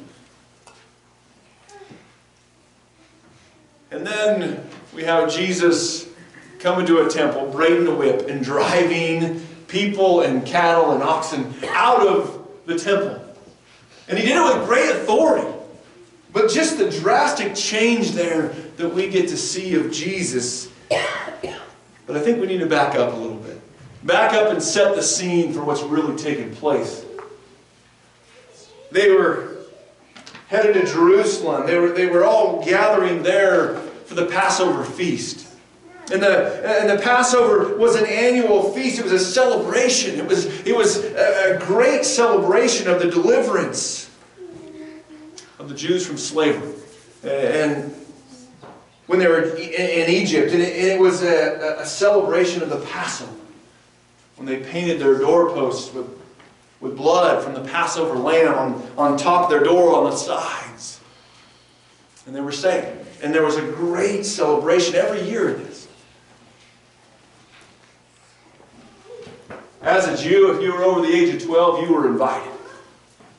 And 3.90 4.06
then 4.06 4.68
we 4.94 5.04
have 5.04 5.32
Jesus 5.32 6.08
coming 6.58 6.86
to 6.86 7.06
a 7.06 7.08
temple, 7.08 7.46
braiding 7.50 7.86
a 7.86 7.94
whip, 7.94 8.28
and 8.28 8.42
driving 8.42 9.40
people 9.68 10.22
and 10.22 10.44
cattle 10.44 10.92
and 10.92 11.02
oxen 11.02 11.54
out 11.68 12.06
of 12.06 12.48
the 12.66 12.78
temple. 12.78 13.22
And 14.08 14.18
he 14.18 14.26
did 14.26 14.36
it 14.36 14.58
with 14.58 14.66
great 14.66 14.90
authority. 14.90 15.46
But 16.32 16.50
just 16.50 16.78
the 16.78 16.90
drastic 16.90 17.54
change 17.54 18.10
there 18.10 18.48
that 18.76 18.92
we 18.92 19.08
get 19.08 19.28
to 19.28 19.36
see 19.36 19.74
of 19.74 19.90
Jesus. 19.90 20.70
But 20.88 22.16
I 22.16 22.20
think 22.20 22.40
we 22.40 22.46
need 22.46 22.60
to 22.60 22.66
back 22.66 22.94
up 22.94 23.14
a 23.14 23.16
little 23.16 23.36
bit. 23.36 23.60
Back 24.04 24.34
up 24.34 24.52
and 24.52 24.62
set 24.62 24.94
the 24.94 25.02
scene 25.02 25.52
for 25.52 25.64
what's 25.64 25.82
really 25.82 26.16
taking 26.16 26.54
place. 26.54 27.04
They 28.92 29.10
were 29.10 29.55
headed 30.48 30.74
to 30.74 30.86
Jerusalem. 30.86 31.66
They 31.66 31.78
were, 31.78 31.90
they 31.90 32.06
were 32.06 32.24
all 32.24 32.64
gathering 32.64 33.22
there 33.22 33.76
for 34.06 34.14
the 34.14 34.26
Passover 34.26 34.84
feast. 34.84 35.46
And 36.12 36.22
the, 36.22 36.82
and 36.82 36.88
the 36.88 37.02
Passover 37.02 37.76
was 37.76 37.96
an 37.96 38.06
annual 38.06 38.72
feast. 38.72 39.00
It 39.00 39.02
was 39.02 39.12
a 39.12 39.18
celebration. 39.18 40.18
It 40.18 40.26
was, 40.26 40.46
it 40.64 40.76
was 40.76 41.04
a, 41.04 41.56
a 41.56 41.58
great 41.58 42.04
celebration 42.04 42.88
of 42.88 43.02
the 43.02 43.10
deliverance 43.10 44.08
of 45.58 45.68
the 45.68 45.74
Jews 45.74 46.06
from 46.06 46.16
slavery. 46.16 46.74
And 47.24 47.92
when 49.08 49.18
they 49.18 49.26
were 49.26 49.42
in 49.56 50.10
Egypt, 50.10 50.52
and 50.52 50.62
it, 50.62 50.76
it 50.76 51.00
was 51.00 51.22
a, 51.22 51.78
a 51.80 51.86
celebration 51.86 52.62
of 52.62 52.70
the 52.70 52.78
Passover. 52.86 53.32
When 54.36 54.46
they 54.46 54.58
painted 54.58 55.00
their 55.00 55.18
doorposts 55.18 55.92
with, 55.92 56.06
with 56.80 56.96
blood 56.96 57.42
from 57.42 57.54
the 57.54 57.62
Passover 57.70 58.16
lamb 58.16 58.54
on, 58.54 58.90
on 58.96 59.18
top 59.18 59.44
of 59.44 59.50
their 59.50 59.64
door 59.64 59.94
on 59.96 60.10
the 60.10 60.16
sides. 60.16 61.00
And 62.26 62.34
they 62.34 62.40
were 62.40 62.52
saved. 62.52 63.06
And 63.22 63.34
there 63.34 63.44
was 63.44 63.56
a 63.56 63.62
great 63.62 64.26
celebration 64.26 64.94
every 64.94 65.22
year 65.22 65.50
of 65.50 65.58
this. 65.58 65.88
As 69.80 70.08
a 70.08 70.22
Jew, 70.22 70.52
if 70.52 70.60
you 70.60 70.72
were 70.72 70.82
over 70.82 71.00
the 71.00 71.12
age 71.12 71.34
of 71.34 71.42
12, 71.42 71.88
you 71.88 71.94
were 71.94 72.08
invited. 72.08 72.52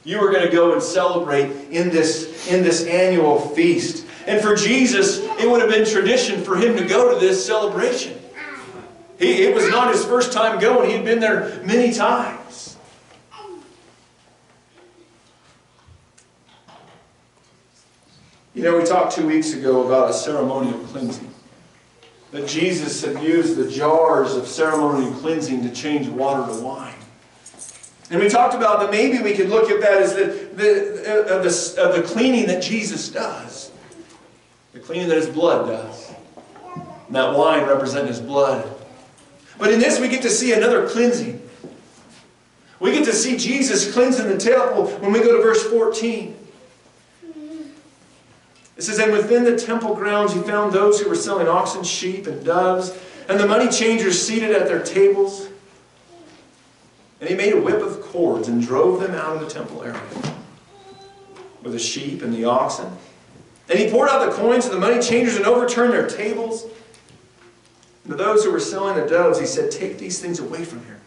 You 0.06 0.22
were 0.22 0.32
going 0.32 0.46
to 0.46 0.52
go 0.52 0.72
and 0.72 0.82
celebrate 0.82 1.52
in 1.70 1.90
this, 1.90 2.48
in 2.48 2.64
this 2.64 2.86
annual 2.86 3.40
feast. 3.40 4.06
And 4.26 4.42
for 4.42 4.56
Jesus, 4.56 5.20
it 5.20 5.50
would 5.50 5.60
have 5.60 5.70
been 5.70 5.86
tradition 5.86 6.42
for 6.42 6.56
him 6.56 6.78
to 6.78 6.86
go 6.86 7.14
to 7.14 7.20
this 7.20 7.46
celebration. 7.46 8.18
He, 9.20 9.44
it 9.44 9.54
was 9.54 9.68
not 9.70 9.92
his 9.92 10.06
first 10.06 10.32
time 10.32 10.60
going, 10.60 10.90
he 10.90 10.96
had 10.96 11.04
been 11.04 11.20
there 11.20 11.62
many 11.66 11.94
times. 11.94 12.47
You 18.58 18.64
know, 18.64 18.76
we 18.76 18.86
talked 18.86 19.16
two 19.16 19.28
weeks 19.28 19.54
ago 19.54 19.86
about 19.86 20.10
a 20.10 20.14
ceremonial 20.14 20.80
cleansing. 20.86 21.32
That 22.32 22.48
Jesus 22.48 23.06
had 23.06 23.22
used 23.22 23.56
the 23.56 23.70
jars 23.70 24.34
of 24.34 24.48
ceremonial 24.48 25.14
cleansing 25.20 25.62
to 25.62 25.72
change 25.72 26.08
water 26.08 26.52
to 26.52 26.60
wine. 26.64 26.96
And 28.10 28.20
we 28.20 28.28
talked 28.28 28.56
about 28.56 28.80
that 28.80 28.90
maybe 28.90 29.22
we 29.22 29.36
could 29.36 29.50
look 29.50 29.70
at 29.70 29.80
that 29.82 30.02
as 30.02 30.16
the, 30.16 30.26
the, 30.56 31.36
uh, 31.36 31.44
the, 31.44 31.76
uh, 31.80 32.02
the 32.02 32.08
cleaning 32.08 32.48
that 32.48 32.64
Jesus 32.64 33.10
does. 33.10 33.72
The 34.74 34.80
cleaning 34.80 35.08
that 35.10 35.18
his 35.18 35.30
blood 35.30 35.68
does. 35.68 36.12
And 37.06 37.16
that 37.16 37.38
wine 37.38 37.64
representing 37.68 38.08
his 38.08 38.20
blood. 38.20 38.68
But 39.60 39.72
in 39.72 39.80
this 39.80 40.00
we 40.00 40.08
get 40.08 40.24
to 40.24 40.32
see 40.32 40.54
another 40.54 40.90
cleansing. 40.90 41.48
We 42.80 42.92
get 42.94 43.06
to 43.06 43.14
see 43.14 43.38
Jesus 43.38 43.94
cleansing 43.94 44.28
the 44.28 44.38
temple 44.40 44.88
when 44.98 45.12
we 45.12 45.20
go 45.20 45.38
to 45.38 45.44
verse 45.44 45.64
14. 45.66 46.37
It 48.78 48.84
says, 48.84 49.00
And 49.00 49.12
within 49.12 49.44
the 49.44 49.58
temple 49.58 49.96
grounds 49.96 50.34
he 50.34 50.42
found 50.42 50.72
those 50.72 51.02
who 51.02 51.10
were 51.10 51.16
selling 51.16 51.48
oxen, 51.48 51.84
sheep, 51.84 52.28
and 52.28 52.46
doves, 52.46 52.98
and 53.28 53.40
the 53.40 53.48
money 53.48 53.70
changers 53.70 54.22
seated 54.22 54.52
at 54.52 54.68
their 54.68 54.84
tables. 54.84 55.48
And 57.20 57.30
he 57.30 57.36
made 57.36 57.54
a 57.54 57.60
whip 57.60 57.82
of 57.82 58.02
cords 58.02 58.48
and 58.48 58.62
drove 58.62 59.02
them 59.02 59.16
out 59.16 59.36
of 59.36 59.42
the 59.42 59.50
temple 59.50 59.84
area 59.84 60.00
with 61.64 61.74
the 61.74 61.80
sheep 61.80 62.22
and 62.22 62.34
the 62.34 62.46
oxen. 62.46 62.88
And 63.70 63.80
he 63.80 63.90
poured 63.90 64.10
out 64.10 64.26
the 64.26 64.32
coins 64.32 64.66
of 64.66 64.72
the 64.72 64.80
money 64.80 65.02
changers 65.02 65.36
and 65.36 65.46
overturned 65.46 65.92
their 65.92 66.08
tables. 66.08 66.66
And 68.04 68.12
to 68.12 68.16
those 68.16 68.46
who 68.46 68.52
were 68.52 68.60
selling 68.60 68.96
the 68.96 69.08
doves, 69.08 69.40
he 69.40 69.46
said, 69.46 69.72
Take 69.72 69.98
these 69.98 70.20
things 70.20 70.40
away 70.40 70.64
from 70.64 70.86
here. 70.86 71.00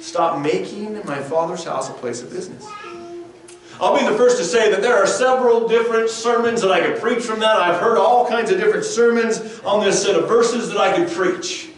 Stop 0.00 0.40
making 0.40 0.94
my 1.04 1.20
father's 1.20 1.64
house 1.64 1.90
a 1.90 1.92
place 1.92 2.22
of 2.22 2.30
business. 2.30 2.64
I'll 3.80 3.98
be 3.98 4.04
the 4.04 4.16
first 4.16 4.38
to 4.38 4.44
say 4.44 4.70
that 4.70 4.80
there 4.80 4.96
are 4.96 5.06
several 5.06 5.68
different 5.68 6.08
sermons 6.08 6.62
that 6.62 6.70
I 6.70 6.80
could 6.80 7.00
preach 7.00 7.24
from 7.24 7.40
that. 7.40 7.56
I've 7.56 7.80
heard 7.80 7.98
all 7.98 8.26
kinds 8.26 8.50
of 8.50 8.58
different 8.58 8.84
sermons 8.84 9.60
on 9.60 9.84
this 9.84 10.02
set 10.02 10.16
of 10.16 10.26
verses 10.28 10.68
that 10.70 10.78
I 10.78 10.96
could 10.96 11.08
preach. 11.08 11.70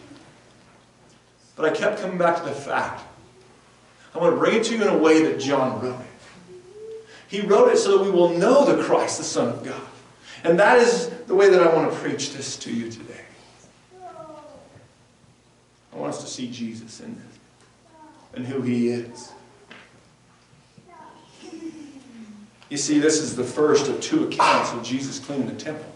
But 1.56 1.72
I 1.72 1.74
kept 1.74 2.00
coming 2.00 2.18
back 2.18 2.36
to 2.36 2.44
the 2.44 2.52
fact. 2.52 3.02
I 4.14 4.18
want 4.18 4.34
to 4.34 4.38
bring 4.38 4.56
it 4.56 4.64
to 4.64 4.76
you 4.76 4.82
in 4.82 4.88
a 4.88 4.96
way 4.96 5.22
that 5.24 5.40
John 5.40 5.80
wrote 5.80 6.00
it. 6.00 6.06
He 7.28 7.40
wrote 7.40 7.72
it 7.72 7.78
so 7.78 7.98
that 7.98 8.04
we 8.04 8.10
will 8.10 8.30
know 8.30 8.64
the 8.64 8.82
Christ, 8.82 9.18
the 9.18 9.24
Son 9.24 9.48
of 9.48 9.64
God. 9.64 9.80
And 10.44 10.58
that 10.58 10.78
is 10.78 11.08
the 11.26 11.34
way 11.34 11.50
that 11.50 11.60
I 11.60 11.74
want 11.74 11.92
to 11.92 11.98
preach 11.98 12.32
this 12.32 12.56
to 12.58 12.72
you 12.72 12.90
today. 12.90 13.24
I 15.92 15.96
want 15.96 16.14
us 16.14 16.22
to 16.22 16.28
see 16.28 16.48
Jesus 16.48 17.00
in 17.00 17.14
this 17.16 17.38
and 18.34 18.46
who 18.46 18.62
he 18.62 18.88
is. 18.88 19.32
You 22.68 22.76
see, 22.76 22.98
this 22.98 23.20
is 23.20 23.34
the 23.34 23.44
first 23.44 23.88
of 23.88 24.00
two 24.00 24.28
accounts 24.28 24.72
of 24.72 24.82
Jesus 24.82 25.18
cleaning 25.18 25.46
the 25.46 25.54
temple. 25.54 25.86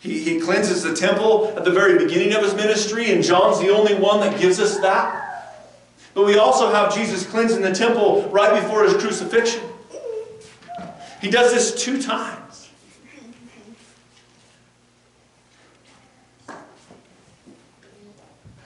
He, 0.00 0.20
he 0.20 0.40
cleanses 0.40 0.84
the 0.84 0.94
temple 0.94 1.52
at 1.56 1.64
the 1.64 1.72
very 1.72 1.98
beginning 1.98 2.32
of 2.34 2.42
his 2.42 2.54
ministry, 2.54 3.10
and 3.10 3.22
John's 3.22 3.58
the 3.58 3.70
only 3.70 3.94
one 3.94 4.20
that 4.20 4.38
gives 4.40 4.60
us 4.60 4.78
that. 4.78 5.26
But 6.14 6.24
we 6.24 6.38
also 6.38 6.70
have 6.70 6.94
Jesus 6.94 7.26
cleansing 7.26 7.62
the 7.62 7.74
temple 7.74 8.28
right 8.30 8.62
before 8.62 8.84
his 8.84 8.94
crucifixion. 8.94 9.62
He 11.20 11.30
does 11.30 11.52
this 11.52 11.82
two 11.82 12.00
times. 12.00 12.68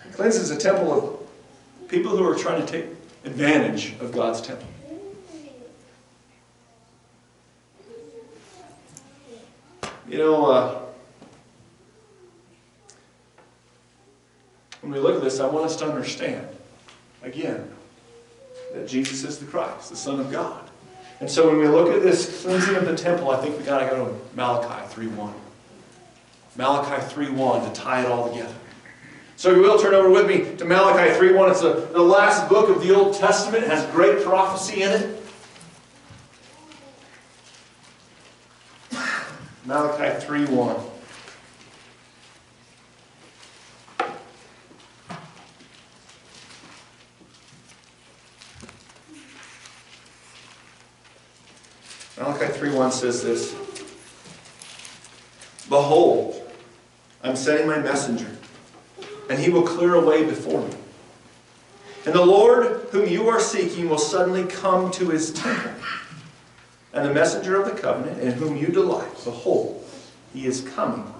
He 0.04 0.10
cleanses 0.12 0.50
the 0.50 0.56
temple 0.56 0.92
of 0.92 1.88
people 1.88 2.14
who 2.14 2.28
are 2.28 2.34
trying 2.34 2.64
to 2.64 2.70
take 2.70 2.86
advantage 3.24 3.94
of 4.00 4.12
God's 4.12 4.42
temple. 4.42 4.68
You 10.12 10.18
know, 10.18 10.44
uh, 10.44 10.78
when 14.82 14.92
we 14.92 14.98
look 14.98 15.16
at 15.16 15.22
this, 15.22 15.40
I 15.40 15.46
want 15.46 15.64
us 15.64 15.76
to 15.76 15.86
understand, 15.86 16.46
again, 17.22 17.66
that 18.74 18.86
Jesus 18.86 19.24
is 19.24 19.38
the 19.38 19.46
Christ, 19.46 19.88
the 19.88 19.96
Son 19.96 20.20
of 20.20 20.30
God. 20.30 20.68
And 21.20 21.30
so 21.30 21.48
when 21.48 21.56
we 21.60 21.66
look 21.66 21.88
at 21.88 22.02
this 22.02 22.42
cleansing 22.42 22.74
of 22.74 22.84
the 22.84 22.94
temple, 22.94 23.30
I 23.30 23.40
think 23.40 23.56
we've 23.56 23.64
got 23.64 23.78
to 23.78 23.86
go 23.86 24.04
to 24.04 24.36
Malachi 24.36 24.94
3.1. 24.94 25.32
Malachi 26.56 27.14
3.1 27.14 27.72
to 27.72 27.80
tie 27.80 28.04
it 28.04 28.06
all 28.06 28.28
together. 28.28 28.54
So 29.36 29.52
if 29.52 29.56
you 29.56 29.62
will, 29.62 29.78
turn 29.78 29.94
over 29.94 30.10
with 30.10 30.26
me 30.26 30.54
to 30.58 30.66
Malachi 30.66 31.18
3.1. 31.18 31.50
It's 31.52 31.62
the, 31.62 31.88
the 31.90 32.02
last 32.02 32.50
book 32.50 32.68
of 32.68 32.82
the 32.82 32.94
Old 32.94 33.14
Testament. 33.14 33.64
It 33.64 33.70
has 33.70 33.90
great 33.92 34.22
prophecy 34.22 34.82
in 34.82 34.90
it. 34.90 35.21
Malachi 39.72 40.26
3.1. 40.26 40.82
Malachi 52.18 52.52
3.1 52.52 52.92
says 52.92 53.22
this. 53.22 53.54
Behold, 55.70 56.52
I'm 57.22 57.34
sending 57.34 57.66
my 57.66 57.78
messenger, 57.78 58.28
and 59.30 59.38
he 59.38 59.48
will 59.48 59.62
clear 59.62 59.94
a 59.94 60.00
way 60.04 60.22
before 60.22 60.60
me. 60.60 60.74
And 62.04 62.14
the 62.14 62.26
Lord 62.26 62.88
whom 62.90 63.08
you 63.08 63.30
are 63.30 63.40
seeking 63.40 63.88
will 63.88 63.96
suddenly 63.96 64.44
come 64.44 64.90
to 64.90 65.08
his 65.08 65.32
temple. 65.32 65.72
And 66.92 67.08
the 67.08 67.14
messenger 67.14 67.60
of 67.60 67.64
the 67.64 67.80
covenant, 67.80 68.20
in 68.20 68.32
whom 68.32 68.56
you 68.56 68.66
delight, 68.68 69.12
behold, 69.24 69.84
he 70.34 70.46
is 70.46 70.60
coming, 70.60 71.12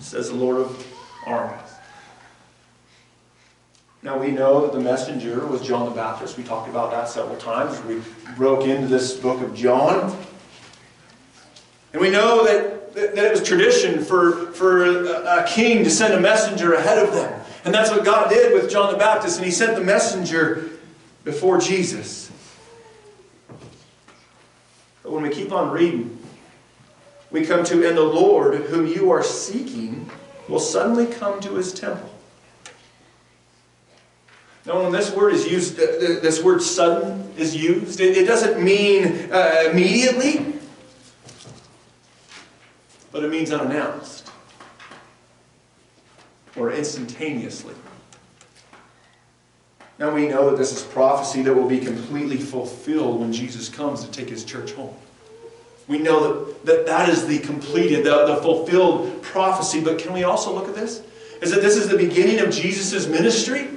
says 0.00 0.30
the 0.30 0.36
Lord 0.36 0.56
of 0.56 0.86
armies. 1.26 1.60
Now 4.02 4.18
we 4.18 4.30
know 4.30 4.60
that 4.62 4.72
the 4.72 4.80
messenger 4.80 5.46
was 5.46 5.62
John 5.62 5.88
the 5.88 5.94
Baptist. 5.94 6.36
We 6.36 6.44
talked 6.44 6.68
about 6.68 6.90
that 6.90 7.08
several 7.08 7.36
times. 7.36 7.82
We 7.84 8.02
broke 8.36 8.66
into 8.66 8.86
this 8.86 9.14
book 9.14 9.40
of 9.40 9.54
John. 9.54 10.14
And 11.92 12.02
we 12.02 12.10
know 12.10 12.44
that, 12.44 12.92
that 12.94 13.16
it 13.16 13.30
was 13.30 13.42
tradition 13.42 14.04
for, 14.04 14.52
for 14.52 14.84
a, 14.84 15.42
a 15.42 15.46
king 15.48 15.84
to 15.84 15.90
send 15.90 16.12
a 16.12 16.20
messenger 16.20 16.74
ahead 16.74 16.98
of 16.98 17.14
them. 17.14 17.40
And 17.64 17.72
that's 17.72 17.90
what 17.90 18.04
God 18.04 18.28
did 18.28 18.52
with 18.52 18.70
John 18.70 18.92
the 18.92 18.98
Baptist. 18.98 19.38
And 19.38 19.46
he 19.46 19.50
sent 19.50 19.74
the 19.74 19.82
messenger 19.82 20.70
before 21.24 21.58
Jesus. 21.58 22.23
But 25.04 25.12
when 25.12 25.22
we 25.22 25.28
keep 25.28 25.52
on 25.52 25.70
reading, 25.70 26.18
we 27.30 27.44
come 27.44 27.62
to, 27.64 27.86
and 27.86 27.96
the 27.96 28.02
Lord 28.02 28.54
whom 28.62 28.86
you 28.86 29.10
are 29.10 29.22
seeking 29.22 30.10
will 30.48 30.58
suddenly 30.58 31.06
come 31.06 31.40
to 31.40 31.54
his 31.54 31.74
temple. 31.74 32.10
Now, 34.66 34.82
when 34.82 34.92
this 34.92 35.14
word 35.14 35.34
is 35.34 35.46
used, 35.46 35.76
this 35.76 36.42
word 36.42 36.62
sudden 36.62 37.30
is 37.36 37.54
used, 37.54 38.00
it 38.00 38.26
doesn't 38.26 38.64
mean 38.64 39.30
uh, 39.30 39.64
immediately, 39.70 40.54
but 43.12 43.22
it 43.22 43.30
means 43.30 43.52
unannounced 43.52 44.30
or 46.56 46.72
instantaneously. 46.72 47.74
Now 49.98 50.12
we 50.12 50.28
know 50.28 50.50
that 50.50 50.56
this 50.56 50.72
is 50.72 50.82
prophecy 50.82 51.42
that 51.42 51.54
will 51.54 51.68
be 51.68 51.78
completely 51.78 52.36
fulfilled 52.36 53.20
when 53.20 53.32
Jesus 53.32 53.68
comes 53.68 54.04
to 54.04 54.10
take 54.10 54.28
his 54.28 54.44
church 54.44 54.72
home. 54.72 54.94
We 55.86 55.98
know 55.98 56.44
that 56.44 56.64
that, 56.64 56.86
that 56.86 57.08
is 57.08 57.26
the 57.26 57.38
completed, 57.38 58.04
the, 58.04 58.26
the 58.26 58.36
fulfilled 58.36 59.22
prophecy, 59.22 59.80
but 59.80 59.98
can 59.98 60.12
we 60.12 60.24
also 60.24 60.52
look 60.54 60.68
at 60.68 60.74
this? 60.74 61.02
Is 61.42 61.52
that 61.52 61.60
this 61.60 61.76
is 61.76 61.88
the 61.88 61.96
beginning 61.96 62.40
of 62.40 62.50
Jesus' 62.50 63.06
ministry? 63.06 63.68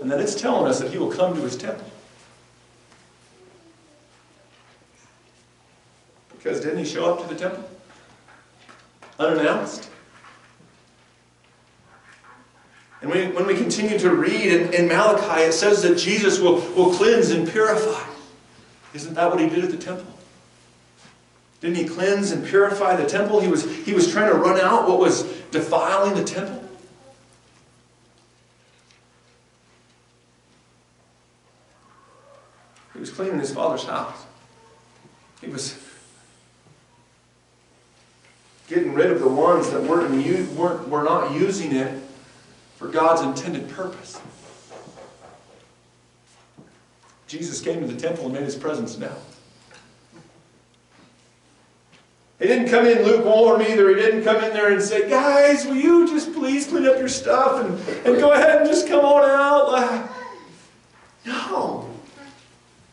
And 0.00 0.10
that 0.10 0.20
it's 0.20 0.34
telling 0.34 0.66
us 0.66 0.78
that 0.80 0.90
he 0.90 0.98
will 0.98 1.10
come 1.10 1.34
to 1.34 1.40
his 1.40 1.56
temple. 1.56 1.90
Because 6.30 6.60
didn't 6.60 6.78
he 6.78 6.84
show 6.84 7.12
up 7.12 7.26
to 7.26 7.34
the 7.34 7.38
temple? 7.38 7.68
unannounced. 9.18 9.90
And 13.00 13.10
when, 13.10 13.34
when 13.34 13.46
we 13.46 13.56
continue 13.56 13.98
to 13.98 14.10
read 14.10 14.52
in, 14.52 14.74
in 14.74 14.88
Malachi, 14.88 15.42
it 15.42 15.52
says 15.52 15.82
that 15.82 15.96
Jesus 15.96 16.40
will, 16.40 16.56
will 16.74 16.92
cleanse 16.94 17.30
and 17.30 17.48
purify. 17.48 18.04
Isn't 18.92 19.14
that 19.14 19.30
what 19.30 19.40
he 19.40 19.48
did 19.48 19.64
at 19.64 19.70
the 19.70 19.76
temple? 19.76 20.06
Didn't 21.60 21.76
he 21.76 21.84
cleanse 21.84 22.32
and 22.32 22.44
purify 22.44 22.96
the 22.96 23.06
temple? 23.06 23.40
He 23.40 23.48
was, 23.48 23.64
he 23.84 23.92
was 23.92 24.10
trying 24.10 24.30
to 24.30 24.36
run 24.36 24.60
out 24.60 24.88
what 24.88 24.98
was 24.98 25.24
defiling 25.50 26.14
the 26.14 26.24
temple. 26.24 26.64
He 32.94 33.00
was 33.00 33.10
cleaning 33.10 33.38
his 33.38 33.52
father's 33.52 33.84
house. 33.84 34.24
He 35.40 35.46
was 35.46 35.78
getting 38.66 38.92
rid 38.92 39.12
of 39.12 39.20
the 39.20 39.28
ones 39.28 39.70
that 39.70 39.82
weren't, 39.82 40.10
weren't, 40.56 40.88
were 40.88 41.04
not 41.04 41.32
using 41.32 41.74
it 41.74 42.07
for 42.78 42.86
God's 42.86 43.22
intended 43.22 43.68
purpose. 43.70 44.20
Jesus 47.26 47.60
came 47.60 47.80
to 47.80 47.92
the 47.92 48.00
temple 48.00 48.26
and 48.26 48.34
made 48.34 48.44
his 48.44 48.54
presence 48.54 48.96
known. 48.96 49.10
He 52.38 52.46
didn't 52.46 52.68
come 52.68 52.86
in 52.86 53.02
lukewarm 53.02 53.62
either. 53.62 53.88
He 53.88 53.96
didn't 53.96 54.22
come 54.22 54.44
in 54.44 54.52
there 54.52 54.72
and 54.72 54.80
say, 54.80 55.10
guys, 55.10 55.66
will 55.66 55.74
you 55.74 56.06
just 56.06 56.32
please 56.32 56.68
clean 56.68 56.86
up 56.86 56.96
your 56.98 57.08
stuff 57.08 57.64
and, 57.64 58.06
and 58.06 58.16
go 58.20 58.30
ahead 58.30 58.58
and 58.58 58.66
just 58.70 58.86
come 58.86 59.04
on 59.04 59.28
out? 59.28 59.74
Uh, 59.74 60.08
no. 61.26 61.90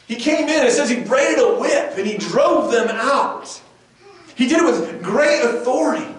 He 0.08 0.16
came 0.16 0.50
in, 0.50 0.66
it 0.66 0.72
says 0.72 0.90
he 0.90 1.02
braided 1.02 1.38
a 1.38 1.60
whip 1.60 1.94
and 1.96 2.08
he 2.08 2.18
drove 2.18 2.72
them 2.72 2.88
out. 2.90 3.62
He 4.34 4.48
did 4.48 4.62
it 4.62 4.66
with 4.66 5.04
great 5.04 5.42
authority. 5.44 6.12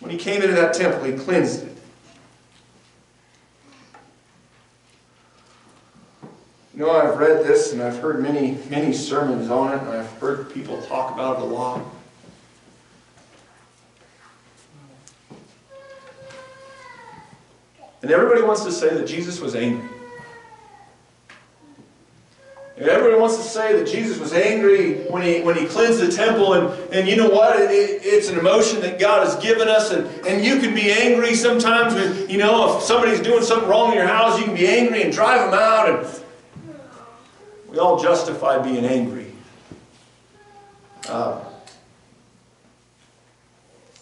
When 0.00 0.10
he 0.10 0.18
came 0.18 0.42
into 0.42 0.54
that 0.56 0.74
temple, 0.74 1.04
he 1.04 1.12
cleansed 1.12 1.62
it. 1.62 1.73
You 6.74 6.80
know, 6.80 6.90
I've 6.90 7.18
read 7.18 7.44
this 7.44 7.72
and 7.72 7.80
I've 7.80 7.98
heard 7.98 8.20
many, 8.20 8.58
many 8.68 8.92
sermons 8.92 9.48
on 9.48 9.72
it, 9.72 9.80
and 9.80 9.90
I've 9.90 10.10
heard 10.14 10.52
people 10.52 10.82
talk 10.82 11.14
about 11.14 11.36
it 11.38 11.42
a 11.42 11.44
lot. 11.44 11.84
And 18.02 18.10
everybody 18.10 18.42
wants 18.42 18.64
to 18.64 18.72
say 18.72 18.92
that 18.92 19.06
Jesus 19.06 19.40
was 19.40 19.54
angry. 19.54 19.88
Everybody 22.76 23.20
wants 23.20 23.36
to 23.36 23.44
say 23.44 23.78
that 23.78 23.86
Jesus 23.86 24.18
was 24.18 24.32
angry 24.32 25.04
when 25.04 25.22
he, 25.22 25.42
when 25.42 25.56
he 25.56 25.66
cleansed 25.66 26.00
the 26.00 26.10
temple, 26.10 26.54
and, 26.54 26.92
and 26.92 27.08
you 27.08 27.14
know 27.14 27.30
what? 27.30 27.60
It, 27.60 27.70
it, 27.70 28.00
it's 28.02 28.28
an 28.28 28.36
emotion 28.36 28.80
that 28.80 28.98
God 28.98 29.24
has 29.24 29.36
given 29.36 29.68
us, 29.68 29.92
and, 29.92 30.08
and 30.26 30.44
you 30.44 30.58
can 30.58 30.74
be 30.74 30.90
angry 30.90 31.36
sometimes. 31.36 31.94
When, 31.94 32.28
you 32.28 32.36
know, 32.36 32.76
if 32.76 32.82
somebody's 32.82 33.20
doing 33.20 33.44
something 33.44 33.68
wrong 33.68 33.92
in 33.92 33.98
your 33.98 34.08
house, 34.08 34.40
you 34.40 34.46
can 34.46 34.56
be 34.56 34.66
angry 34.66 35.02
and 35.02 35.12
drive 35.12 35.52
them 35.52 35.58
out, 35.58 35.88
and 35.88 36.23
we 37.74 37.80
all 37.80 38.00
justify 38.00 38.58
being 38.58 38.84
angry. 38.84 39.32
Uh, 41.08 41.40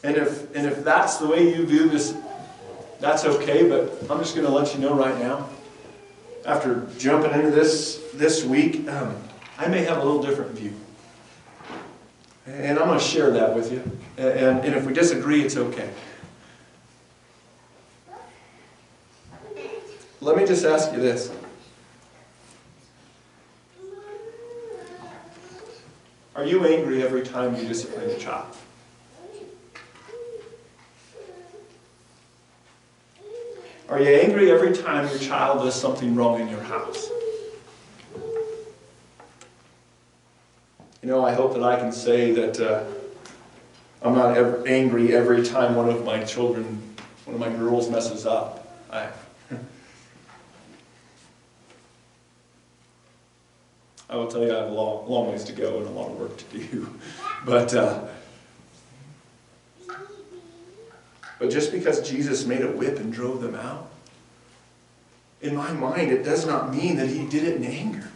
and 0.04 0.16
if 0.16 0.54
and 0.54 0.66
if 0.66 0.84
that's 0.84 1.16
the 1.16 1.26
way 1.26 1.54
you 1.54 1.64
view 1.64 1.88
this, 1.88 2.14
that's 3.00 3.24
okay. 3.24 3.66
But 3.66 4.10
I'm 4.10 4.18
just 4.18 4.34
going 4.36 4.46
to 4.46 4.52
let 4.52 4.74
you 4.74 4.80
know 4.80 4.94
right 4.94 5.18
now. 5.18 5.48
After 6.44 6.86
jumping 6.98 7.32
into 7.32 7.50
this 7.50 8.02
this 8.12 8.44
week, 8.44 8.86
um, 8.88 9.16
I 9.56 9.68
may 9.68 9.84
have 9.84 9.98
a 9.98 10.04
little 10.04 10.22
different 10.22 10.50
view, 10.50 10.74
and 12.46 12.78
I'm 12.78 12.88
going 12.88 12.98
to 12.98 13.04
share 13.04 13.30
that 13.30 13.54
with 13.54 13.72
you. 13.72 13.82
And, 14.18 14.60
and 14.60 14.74
if 14.74 14.84
we 14.84 14.92
disagree, 14.92 15.42
it's 15.42 15.56
okay. 15.56 15.88
Let 20.20 20.36
me 20.36 20.46
just 20.46 20.64
ask 20.64 20.92
you 20.92 21.00
this. 21.00 21.32
Are 26.42 26.46
you 26.46 26.66
angry 26.66 27.04
every 27.04 27.22
time 27.22 27.54
you 27.54 27.68
discipline 27.68 28.10
a 28.10 28.18
child? 28.18 28.56
Are 33.88 34.00
you 34.00 34.08
angry 34.08 34.50
every 34.50 34.76
time 34.76 35.08
your 35.08 35.20
child 35.20 35.60
does 35.60 35.80
something 35.80 36.16
wrong 36.16 36.40
in 36.40 36.48
your 36.48 36.62
house? 36.62 37.08
You 41.00 41.08
know, 41.08 41.24
I 41.24 41.32
hope 41.32 41.54
that 41.54 41.62
I 41.62 41.78
can 41.78 41.92
say 41.92 42.32
that 42.32 42.58
uh, 42.58 42.82
I'm 44.02 44.16
not 44.16 44.36
ever 44.36 44.66
angry 44.66 45.14
every 45.14 45.44
time 45.44 45.76
one 45.76 45.90
of 45.90 46.04
my 46.04 46.24
children, 46.24 46.96
one 47.24 47.34
of 47.36 47.40
my 47.40 47.56
girls 47.56 47.88
messes 47.88 48.26
up. 48.26 48.66
I, 48.90 49.10
I 54.12 54.16
will 54.16 54.26
tell 54.26 54.42
you 54.42 54.52
I 54.54 54.58
have 54.58 54.68
a 54.68 54.72
long, 54.72 55.08
long 55.08 55.30
ways 55.30 55.42
to 55.44 55.54
go 55.54 55.78
and 55.78 55.86
a 55.86 55.90
lot 55.90 56.10
of 56.10 56.20
work 56.20 56.36
to 56.36 56.58
do. 56.58 56.88
But, 57.44 57.74
uh, 57.74 58.04
but 61.40 61.50
just 61.50 61.72
because 61.72 62.08
Jesus 62.08 62.46
made 62.46 62.60
a 62.60 62.70
whip 62.70 62.98
and 62.98 63.12
drove 63.12 63.42
them 63.42 63.56
out, 63.56 63.90
in 65.40 65.56
my 65.56 65.72
mind, 65.72 66.12
it 66.12 66.22
does 66.22 66.46
not 66.46 66.72
mean 66.72 66.98
that 66.98 67.08
he 67.08 67.26
did 67.26 67.42
it 67.42 67.56
in 67.56 67.64
anger. 67.64 68.08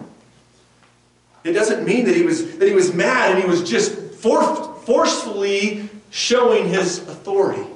It 1.43 1.55
doesn't 1.55 1.85
mean 1.85 2.05
that 2.05 2.15
he 2.15 2.23
was, 2.23 2.57
that 2.59 2.69
he 2.69 2.75
was 2.75 2.95
mad 2.95 3.33
and 3.33 3.43
he 3.43 3.49
was 3.49 3.69
just 3.69 3.99
for, 4.15 4.45
forcefully 4.85 5.89
showing 6.11 6.69
his 6.69 6.99
authority. 6.99 7.67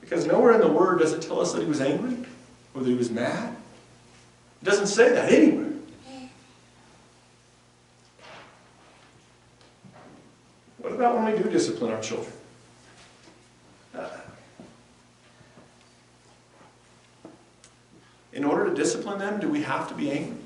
Because 0.00 0.26
nowhere 0.26 0.54
in 0.54 0.60
the 0.60 0.72
Word 0.72 0.98
does 0.98 1.12
it 1.12 1.22
tell 1.22 1.40
us 1.40 1.52
that 1.52 1.62
he 1.62 1.68
was 1.68 1.80
angry 1.80 2.16
or 2.74 2.82
that 2.82 2.88
he 2.88 2.96
was 2.96 3.12
mad. 3.12 3.54
It 4.64 4.70
doesn't 4.70 4.86
say 4.86 5.12
that 5.12 5.30
anywhere. 5.30 5.72
What 10.78 10.94
about 10.94 11.16
when 11.16 11.26
we 11.26 11.42
do 11.42 11.50
discipline 11.50 11.92
our 11.92 12.00
children? 12.00 12.32
Uh, 13.94 14.08
in 18.32 18.42
order 18.42 18.70
to 18.70 18.74
discipline 18.74 19.18
them, 19.18 19.38
do 19.38 19.50
we 19.50 19.60
have 19.60 19.86
to 19.88 19.94
be 19.94 20.10
angry? 20.10 20.38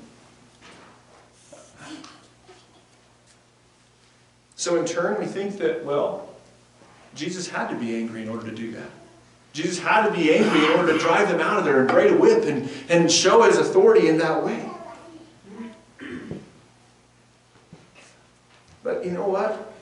So, 4.57 4.75
in 4.75 4.83
turn, 4.83 5.17
we 5.17 5.27
think 5.27 5.59
that, 5.59 5.85
well, 5.85 6.27
Jesus 7.15 7.47
had 7.47 7.69
to 7.69 7.75
be 7.75 7.95
angry 7.95 8.23
in 8.23 8.27
order 8.27 8.49
to 8.49 8.53
do 8.53 8.73
that. 8.73 8.89
Jesus 9.53 9.79
had 9.79 10.07
to 10.07 10.11
be 10.11 10.33
angry 10.33 10.65
in 10.65 10.71
order 10.71 10.93
to 10.93 10.99
drive 10.99 11.29
them 11.29 11.41
out 11.41 11.57
of 11.57 11.65
there 11.65 11.79
and 11.79 11.87
braid 11.87 12.11
a 12.11 12.15
whip 12.15 12.43
and, 12.45 12.69
and 12.87 13.11
show 13.11 13.43
his 13.43 13.57
authority 13.57 14.07
in 14.07 14.17
that 14.19 14.43
way. 14.43 14.69
But 18.83 19.03
you 19.03 19.11
know 19.11 19.27
what? 19.27 19.73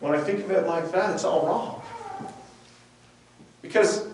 When 0.00 0.14
I 0.14 0.20
think 0.20 0.40
of 0.40 0.50
it 0.50 0.66
like 0.66 0.90
that, 0.92 1.14
it's 1.14 1.24
all 1.24 1.46
wrong. 1.46 1.82
Because, 3.60 4.08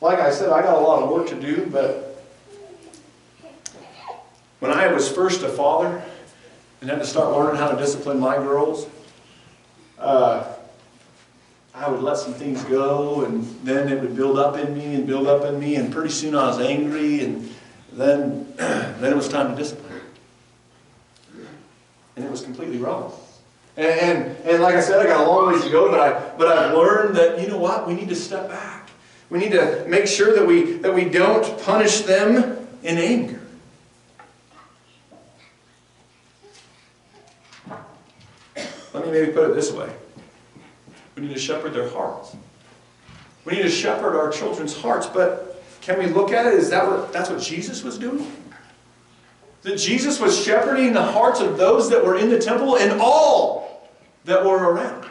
like 0.00 0.18
I 0.18 0.30
said, 0.30 0.48
I 0.48 0.62
got 0.62 0.76
a 0.76 0.80
lot 0.80 1.02
of 1.02 1.10
work 1.10 1.28
to 1.28 1.38
do, 1.38 1.68
but 1.70 2.24
when 4.60 4.72
I 4.72 4.86
was 4.90 5.10
first 5.10 5.42
a 5.42 5.48
father 5.48 6.02
and 6.80 6.88
had 6.88 6.98
to 6.98 7.06
start 7.06 7.36
learning 7.36 7.56
how 7.56 7.70
to 7.70 7.76
discipline 7.76 8.18
my 8.18 8.36
girls, 8.36 8.86
uh, 9.98 10.54
I 11.78 11.88
would 11.88 12.02
let 12.02 12.16
some 12.16 12.34
things 12.34 12.64
go, 12.64 13.24
and 13.24 13.44
then 13.62 13.88
it 13.88 14.00
would 14.00 14.16
build 14.16 14.36
up 14.36 14.56
in 14.56 14.76
me 14.76 14.96
and 14.96 15.06
build 15.06 15.28
up 15.28 15.44
in 15.44 15.60
me, 15.60 15.76
and 15.76 15.92
pretty 15.92 16.10
soon 16.10 16.34
I 16.34 16.48
was 16.48 16.58
angry, 16.58 17.22
and 17.22 17.54
then, 17.92 18.52
then 18.56 19.12
it 19.12 19.16
was 19.16 19.28
time 19.28 19.52
to 19.52 19.56
discipline. 19.56 20.00
And 22.16 22.24
it 22.24 22.30
was 22.30 22.42
completely 22.42 22.78
wrong. 22.78 23.12
And, 23.76 23.86
and, 23.86 24.36
and 24.38 24.60
like 24.60 24.74
I 24.74 24.80
said, 24.80 24.98
I 24.98 25.06
got 25.06 25.24
a 25.24 25.30
long 25.30 25.52
ways 25.52 25.62
to 25.62 25.70
go, 25.70 25.88
but, 25.88 26.00
I, 26.00 26.36
but 26.36 26.48
I've 26.48 26.74
learned 26.74 27.14
that, 27.14 27.40
you 27.40 27.46
know 27.46 27.58
what, 27.58 27.86
we 27.86 27.94
need 27.94 28.08
to 28.08 28.16
step 28.16 28.48
back. 28.48 28.90
We 29.30 29.38
need 29.38 29.52
to 29.52 29.84
make 29.86 30.08
sure 30.08 30.34
that 30.34 30.44
we, 30.44 30.78
that 30.78 30.92
we 30.92 31.04
don't 31.04 31.62
punish 31.62 32.00
them 32.00 32.66
in 32.82 32.98
anger. 32.98 33.40
Let 38.92 39.06
me 39.06 39.12
maybe 39.12 39.30
put 39.30 39.48
it 39.48 39.54
this 39.54 39.70
way. 39.70 39.88
We 41.18 41.26
need 41.26 41.34
to 41.34 41.40
shepherd 41.40 41.72
their 41.72 41.88
hearts. 41.90 42.36
We 43.44 43.54
need 43.54 43.62
to 43.62 43.70
shepherd 43.70 44.16
our 44.16 44.30
children's 44.30 44.76
hearts, 44.76 45.06
but 45.06 45.64
can 45.80 45.98
we 45.98 46.06
look 46.06 46.30
at 46.30 46.46
it? 46.46 46.54
Is 46.54 46.70
that 46.70 46.86
what 46.86 47.12
that's 47.12 47.28
what 47.28 47.40
Jesus 47.40 47.82
was 47.82 47.98
doing? 47.98 48.30
That 49.62 49.78
Jesus 49.78 50.20
was 50.20 50.40
shepherding 50.40 50.92
the 50.92 51.02
hearts 51.02 51.40
of 51.40 51.56
those 51.56 51.90
that 51.90 52.04
were 52.04 52.16
in 52.16 52.30
the 52.30 52.38
temple 52.38 52.76
and 52.76 53.00
all 53.00 53.90
that 54.26 54.44
were 54.44 54.72
around. 54.72 55.06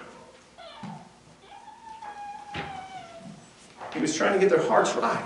He 3.94 4.00
was 4.00 4.16
trying 4.16 4.32
to 4.32 4.40
get 4.40 4.50
their 4.50 4.66
hearts 4.66 4.96
right. 4.96 5.26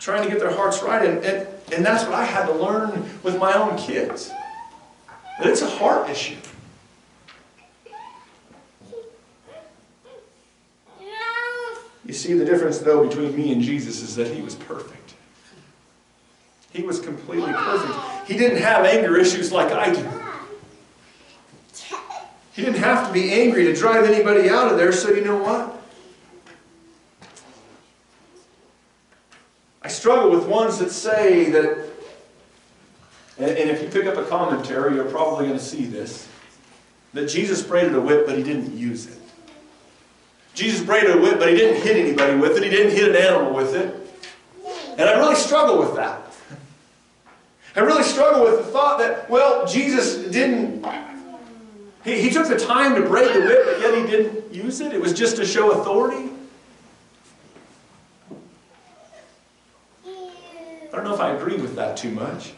Trying 0.00 0.22
to 0.22 0.30
get 0.30 0.38
their 0.38 0.54
hearts 0.54 0.82
right, 0.82 1.04
and, 1.04 1.22
and, 1.24 1.46
and 1.74 1.84
that's 1.84 2.04
what 2.04 2.14
I 2.14 2.24
had 2.24 2.46
to 2.46 2.54
learn 2.54 2.90
with 3.22 3.38
my 3.38 3.52
own 3.52 3.76
kids. 3.76 4.30
That 5.38 5.48
it's 5.48 5.62
a 5.62 5.68
heart 5.68 6.08
issue. 6.08 6.36
You 12.14 12.20
see, 12.20 12.34
the 12.34 12.44
difference, 12.44 12.78
though, 12.78 13.08
between 13.08 13.34
me 13.36 13.52
and 13.52 13.60
Jesus 13.60 14.00
is 14.00 14.14
that 14.14 14.28
he 14.28 14.40
was 14.40 14.54
perfect. 14.54 15.14
He 16.72 16.84
was 16.84 17.00
completely 17.00 17.52
perfect. 17.52 18.28
He 18.28 18.36
didn't 18.36 18.62
have 18.62 18.84
anger 18.84 19.16
issues 19.16 19.50
like 19.50 19.72
I 19.72 19.92
do. 19.92 20.08
He 22.52 22.62
didn't 22.62 22.78
have 22.78 23.08
to 23.08 23.12
be 23.12 23.32
angry 23.32 23.64
to 23.64 23.74
drive 23.74 24.04
anybody 24.04 24.48
out 24.48 24.70
of 24.70 24.78
there, 24.78 24.92
so 24.92 25.10
you 25.10 25.24
know 25.24 25.38
what? 25.38 25.76
I 29.82 29.88
struggle 29.88 30.30
with 30.30 30.46
ones 30.46 30.78
that 30.78 30.92
say 30.92 31.50
that, 31.50 31.84
and, 33.38 33.48
if 33.48 33.82
you 33.82 33.88
pick 33.88 34.06
up 34.06 34.16
a 34.16 34.24
commentary, 34.26 34.94
you're 34.94 35.04
probably 35.04 35.48
going 35.48 35.58
to 35.58 35.64
see 35.64 35.84
this, 35.84 36.28
that 37.12 37.28
Jesus 37.28 37.60
braided 37.60 37.96
a 37.96 38.00
whip, 38.00 38.24
but 38.24 38.38
he 38.38 38.44
didn't 38.44 38.72
use 38.78 39.08
it. 39.08 39.18
Jesus 40.54 40.84
braided 40.84 41.16
a 41.16 41.20
whip, 41.20 41.38
but 41.38 41.48
he 41.48 41.56
didn't 41.56 41.82
hit 41.82 41.96
anybody 41.96 42.36
with 42.36 42.56
it. 42.56 42.62
He 42.62 42.70
didn't 42.70 42.92
hit 42.92 43.08
an 43.08 43.16
animal 43.16 43.52
with 43.52 43.74
it. 43.74 44.00
And 44.96 45.08
I 45.08 45.18
really 45.18 45.34
struggle 45.34 45.78
with 45.80 45.96
that. 45.96 46.20
I 47.76 47.80
really 47.80 48.04
struggle 48.04 48.44
with 48.44 48.64
the 48.64 48.70
thought 48.70 49.00
that, 49.00 49.28
well, 49.28 49.66
Jesus 49.66 50.30
didn't. 50.30 50.86
He, 52.04 52.20
he 52.20 52.30
took 52.30 52.46
the 52.46 52.56
time 52.56 52.94
to 52.94 53.08
break 53.08 53.32
the 53.32 53.40
whip, 53.40 53.64
but 53.64 53.80
yet 53.80 53.98
he 53.98 54.08
didn't 54.08 54.54
use 54.54 54.80
it. 54.80 54.92
It 54.92 55.00
was 55.00 55.12
just 55.12 55.36
to 55.36 55.44
show 55.44 55.72
authority. 55.72 56.30
I 60.06 60.96
don't 60.96 61.04
know 61.04 61.14
if 61.14 61.20
I 61.20 61.32
agree 61.32 61.56
with 61.56 61.74
that 61.74 61.96
too 61.96 62.12
much. 62.12 62.52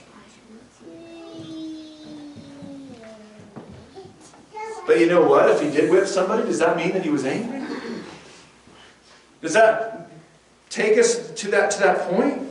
But 4.86 5.00
you 5.00 5.06
know 5.06 5.26
what? 5.26 5.48
If 5.48 5.62
he 5.62 5.70
did 5.70 5.90
whip 5.90 6.06
somebody, 6.06 6.42
does 6.44 6.58
that 6.58 6.76
mean 6.76 6.92
that 6.92 7.02
he 7.02 7.08
was 7.08 7.24
angry? 7.24 7.65
Does 9.46 9.54
that 9.54 10.10
take 10.70 10.98
us 10.98 11.30
to 11.34 11.48
that, 11.52 11.70
to 11.70 11.78
that 11.78 12.10
point? 12.10 12.42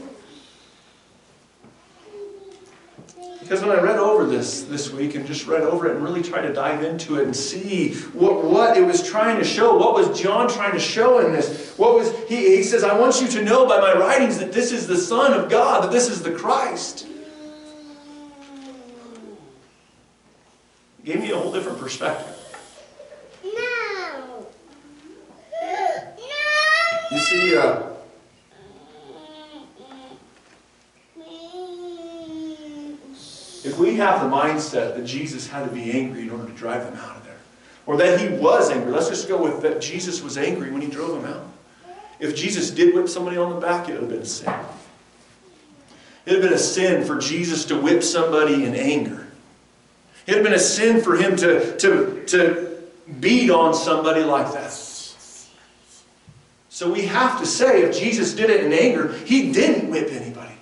Because 3.41 3.60
when 3.62 3.71
I 3.71 3.81
read 3.81 3.97
over 3.97 4.25
this 4.25 4.62
this 4.62 4.93
week 4.93 5.15
and 5.15 5.27
just 5.27 5.45
read 5.45 5.63
over 5.63 5.88
it 5.88 5.97
and 5.97 6.01
really 6.05 6.23
tried 6.23 6.43
to 6.43 6.53
dive 6.53 6.86
into 6.86 7.19
it 7.19 7.25
and 7.25 7.36
see 7.36 7.95
what, 8.13 8.45
what 8.45 8.77
it 8.77 8.86
was 8.86 9.05
trying 9.05 9.38
to 9.39 9.43
show, 9.43 9.75
what 9.77 9.93
was 9.93 10.17
John 10.17 10.47
trying 10.47 10.71
to 10.71 10.79
show 10.79 11.19
in 11.19 11.34
this? 11.34 11.75
What 11.75 11.95
was 11.95 12.17
he, 12.29 12.55
he 12.55 12.63
says, 12.63 12.86
I 12.86 12.97
want 12.97 13.19
you 13.19 13.27
to 13.27 13.43
know 13.43 13.67
by 13.67 13.81
my 13.81 13.91
writings 13.93 14.38
that 14.38 14.53
this 14.53 14.71
is 14.71 14.88
the 14.88 14.95
Son 14.95 15.34
of 15.34 15.49
God, 15.49 15.84
that 15.84 15.91
this 15.91 16.08
is 16.08 16.23
the 16.23 16.31
Christ. 16.31 17.05
It 20.99 21.03
gave 21.03 21.19
me 21.19 21.31
a 21.31 21.36
whole 21.38 21.51
different 21.51 21.77
perspective. 21.77 22.35
You 27.15 27.21
see, 27.21 27.56
uh, 27.56 27.82
if 33.63 33.78
we 33.80 33.95
have 33.95 34.19
the 34.19 34.28
mindset 34.28 34.97
that 34.97 35.06
Jesus 35.06 35.47
had 35.47 35.63
to 35.63 35.73
be 35.73 35.93
angry 35.93 36.23
in 36.23 36.30
order 36.30 36.45
to 36.45 36.51
drive 36.51 36.84
them 36.84 36.99
out 36.99 37.15
of 37.15 37.23
there, 37.23 37.38
or 37.86 37.95
that 37.95 38.19
he 38.19 38.28
was 38.36 38.69
angry, 38.69 38.91
let's 38.91 39.08
just 39.08 39.30
go 39.30 39.41
with 39.41 39.62
that 39.62 39.80
Jesus 39.80 40.21
was 40.21 40.38
angry 40.38 40.71
when 40.71 40.82
he 40.82 40.89
drove 40.89 41.21
them 41.21 41.32
out. 41.32 41.47
If 42.19 42.36
Jesus 42.36 42.69
did 42.69 42.93
whip 42.93 43.08
somebody 43.08 43.38
on 43.38 43.56
the 43.56 43.62
back, 43.62 43.88
it 43.88 43.93
would 43.93 44.01
have 44.01 44.10
been 44.10 44.21
a 44.21 44.25
sin. 44.25 44.54
It 46.25 46.34
would 46.34 46.41
have 46.41 46.49
been 46.49 46.54
a 46.54 46.62
sin 46.62 47.06
for 47.06 47.17
Jesus 47.17 47.63
to 47.67 47.80
whip 47.80 48.04
somebody 48.04 48.65
in 48.65 48.75
anger. 48.75 49.25
It 50.28 50.32
would 50.32 50.39
have 50.39 50.43
been 50.43 50.54
a 50.54 50.60
sin 50.60 51.01
for 51.01 51.15
him 51.15 51.38
to, 51.38 51.78
to, 51.78 52.25
to 52.25 52.78
beat 53.21 53.49
on 53.51 53.73
somebody 53.73 54.25
like 54.25 54.51
that. 54.51 54.85
So 56.76 56.92
we 56.92 57.04
have 57.04 57.40
to 57.40 57.46
say 57.46 57.84
if 57.84 57.98
Jesus 57.98 58.34
did 58.34 58.50
it 58.50 58.66
in 58.66 58.74
anger, 58.74 59.14
he 59.20 59.54
didn't 59.54 59.90
whip 59.90 60.10
anybody. 60.12 60.58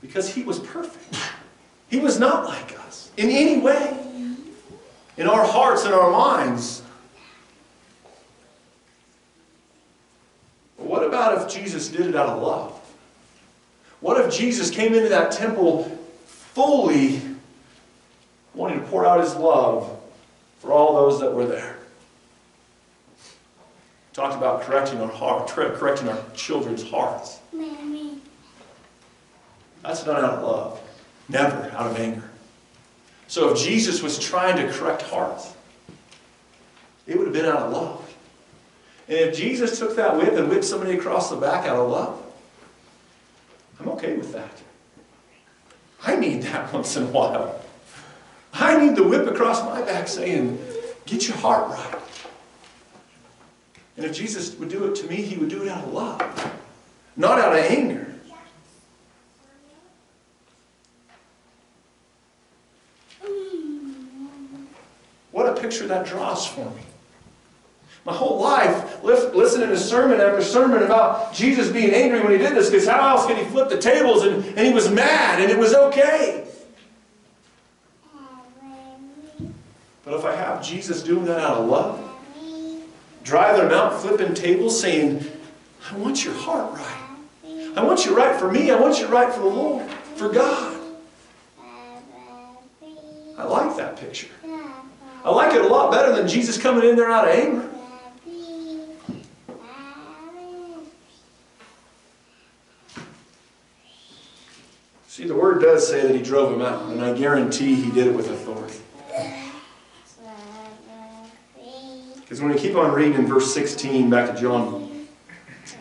Because 0.00 0.32
he 0.32 0.44
was 0.44 0.60
perfect. 0.60 1.18
He 1.88 1.98
was 1.98 2.20
not 2.20 2.44
like 2.44 2.78
us 2.78 3.10
in 3.16 3.28
any 3.28 3.58
way. 3.58 3.98
In 5.16 5.26
our 5.26 5.44
hearts 5.44 5.84
and 5.86 5.92
our 5.92 6.08
minds. 6.12 6.82
But 10.76 10.86
what 10.86 11.02
about 11.02 11.42
if 11.42 11.52
Jesus 11.52 11.88
did 11.88 12.06
it 12.06 12.14
out 12.14 12.28
of 12.28 12.40
love? 12.40 12.72
What 13.98 14.24
if 14.24 14.32
Jesus 14.32 14.70
came 14.70 14.94
into 14.94 15.08
that 15.08 15.32
temple 15.32 15.82
fully 16.26 17.20
wanting 18.54 18.82
to 18.82 18.86
pour 18.86 19.04
out 19.04 19.18
his 19.18 19.34
love 19.34 19.98
for 20.60 20.70
all 20.70 20.94
those 20.94 21.18
that 21.18 21.34
were 21.34 21.46
there? 21.46 21.75
Talked 24.16 24.34
about 24.34 24.62
correcting 24.62 24.98
our 25.02 25.10
heart, 25.10 25.46
correcting 25.46 26.08
our 26.08 26.18
children's 26.34 26.82
hearts. 26.82 27.38
Mommy. 27.52 28.22
That's 29.82 30.06
not 30.06 30.24
out 30.24 30.38
of 30.38 30.42
love. 30.42 30.80
Never 31.28 31.70
out 31.76 31.90
of 31.90 31.98
anger. 31.98 32.22
So 33.28 33.50
if 33.50 33.58
Jesus 33.58 34.02
was 34.02 34.18
trying 34.18 34.56
to 34.56 34.72
correct 34.72 35.02
hearts, 35.02 35.52
it 37.06 37.18
would 37.18 37.26
have 37.26 37.34
been 37.34 37.44
out 37.44 37.64
of 37.64 37.72
love. 37.74 38.16
And 39.06 39.18
if 39.18 39.36
Jesus 39.36 39.78
took 39.78 39.96
that 39.96 40.16
whip 40.16 40.32
and 40.32 40.48
whipped 40.48 40.64
somebody 40.64 40.96
across 40.96 41.28
the 41.28 41.36
back 41.36 41.66
out 41.66 41.76
of 41.76 41.90
love, 41.90 42.22
I'm 43.78 43.88
okay 43.90 44.16
with 44.16 44.32
that. 44.32 44.62
I 46.02 46.16
need 46.16 46.40
that 46.44 46.72
once 46.72 46.96
in 46.96 47.02
a 47.02 47.08
while. 47.08 47.60
I 48.54 48.82
need 48.82 48.96
the 48.96 49.04
whip 49.04 49.26
across 49.26 49.62
my 49.62 49.82
back 49.82 50.08
saying, 50.08 50.58
get 51.04 51.28
your 51.28 51.36
heart 51.36 51.68
right. 51.68 52.00
And 53.96 54.04
if 54.04 54.12
Jesus 54.14 54.54
would 54.58 54.68
do 54.68 54.84
it 54.84 54.94
to 54.96 55.06
me, 55.06 55.16
he 55.16 55.36
would 55.36 55.48
do 55.48 55.62
it 55.62 55.68
out 55.68 55.84
of 55.84 55.92
love, 55.92 56.52
not 57.16 57.38
out 57.38 57.52
of 57.52 57.64
anger. 57.64 58.06
What 65.32 65.48
a 65.48 65.60
picture 65.60 65.86
that 65.86 66.06
draws 66.06 66.46
for 66.46 66.64
me. 66.70 66.82
My 68.04 68.12
whole 68.12 68.40
life, 68.40 69.02
listening 69.02 69.68
to 69.68 69.78
sermon 69.78 70.20
after 70.20 70.42
sermon 70.42 70.82
about 70.82 71.34
Jesus 71.34 71.70
being 71.70 71.90
angry 71.92 72.20
when 72.20 72.32
he 72.32 72.38
did 72.38 72.54
this, 72.54 72.70
because 72.70 72.86
how 72.86 73.08
else 73.08 73.26
could 73.26 73.36
he 73.36 73.44
flip 73.44 73.68
the 73.68 73.78
tables 73.78 74.24
and, 74.24 74.44
and 74.44 74.66
he 74.66 74.72
was 74.72 74.90
mad 74.90 75.40
and 75.40 75.50
it 75.50 75.58
was 75.58 75.74
okay? 75.74 76.46
But 80.04 80.14
if 80.14 80.24
I 80.24 80.36
have 80.36 80.64
Jesus 80.64 81.02
doing 81.02 81.24
that 81.24 81.40
out 81.40 81.58
of 81.58 81.68
love, 81.68 82.05
driving 83.26 83.68
them 83.68 83.72
out, 83.76 84.00
flipping 84.00 84.34
tables, 84.34 84.80
saying, 84.80 85.26
I 85.90 85.96
want 85.96 86.24
your 86.24 86.34
heart 86.34 86.72
right. 86.72 87.02
I 87.76 87.84
want 87.84 88.06
you 88.06 88.16
right 88.16 88.38
for 88.38 88.50
me. 88.50 88.70
I 88.70 88.80
want 88.80 89.00
you 89.00 89.08
right 89.08 89.32
for 89.32 89.40
the 89.40 89.48
Lord, 89.48 89.90
for 90.14 90.28
God. 90.28 90.80
I 93.36 93.44
like 93.44 93.76
that 93.76 93.96
picture. 93.96 94.28
I 95.24 95.30
like 95.30 95.52
it 95.54 95.60
a 95.60 95.66
lot 95.66 95.90
better 95.90 96.14
than 96.14 96.28
Jesus 96.28 96.56
coming 96.56 96.88
in 96.88 96.94
there 96.94 97.10
out 97.10 97.28
of 97.28 97.34
anger. 97.34 97.68
See, 105.08 105.24
the 105.24 105.34
word 105.34 105.60
does 105.60 105.88
say 105.88 106.02
that 106.02 106.14
he 106.14 106.22
drove 106.22 106.52
him 106.52 106.62
out, 106.62 106.82
and 106.90 107.02
I 107.02 107.12
guarantee 107.12 107.74
he 107.74 107.90
did 107.90 108.06
it 108.06 108.14
with 108.14 108.30
authority. 108.30 108.45
Because 112.36 112.44
when 112.44 112.54
we 112.54 112.60
keep 112.60 112.76
on 112.76 112.92
reading 112.92 113.14
in 113.14 113.26
verse 113.26 113.54
16, 113.54 114.10
back 114.10 114.30
to 114.30 114.38
John 114.38 115.06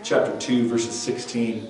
chapter 0.04 0.40
2, 0.40 0.70
verses 0.70 0.98
16 0.98 1.68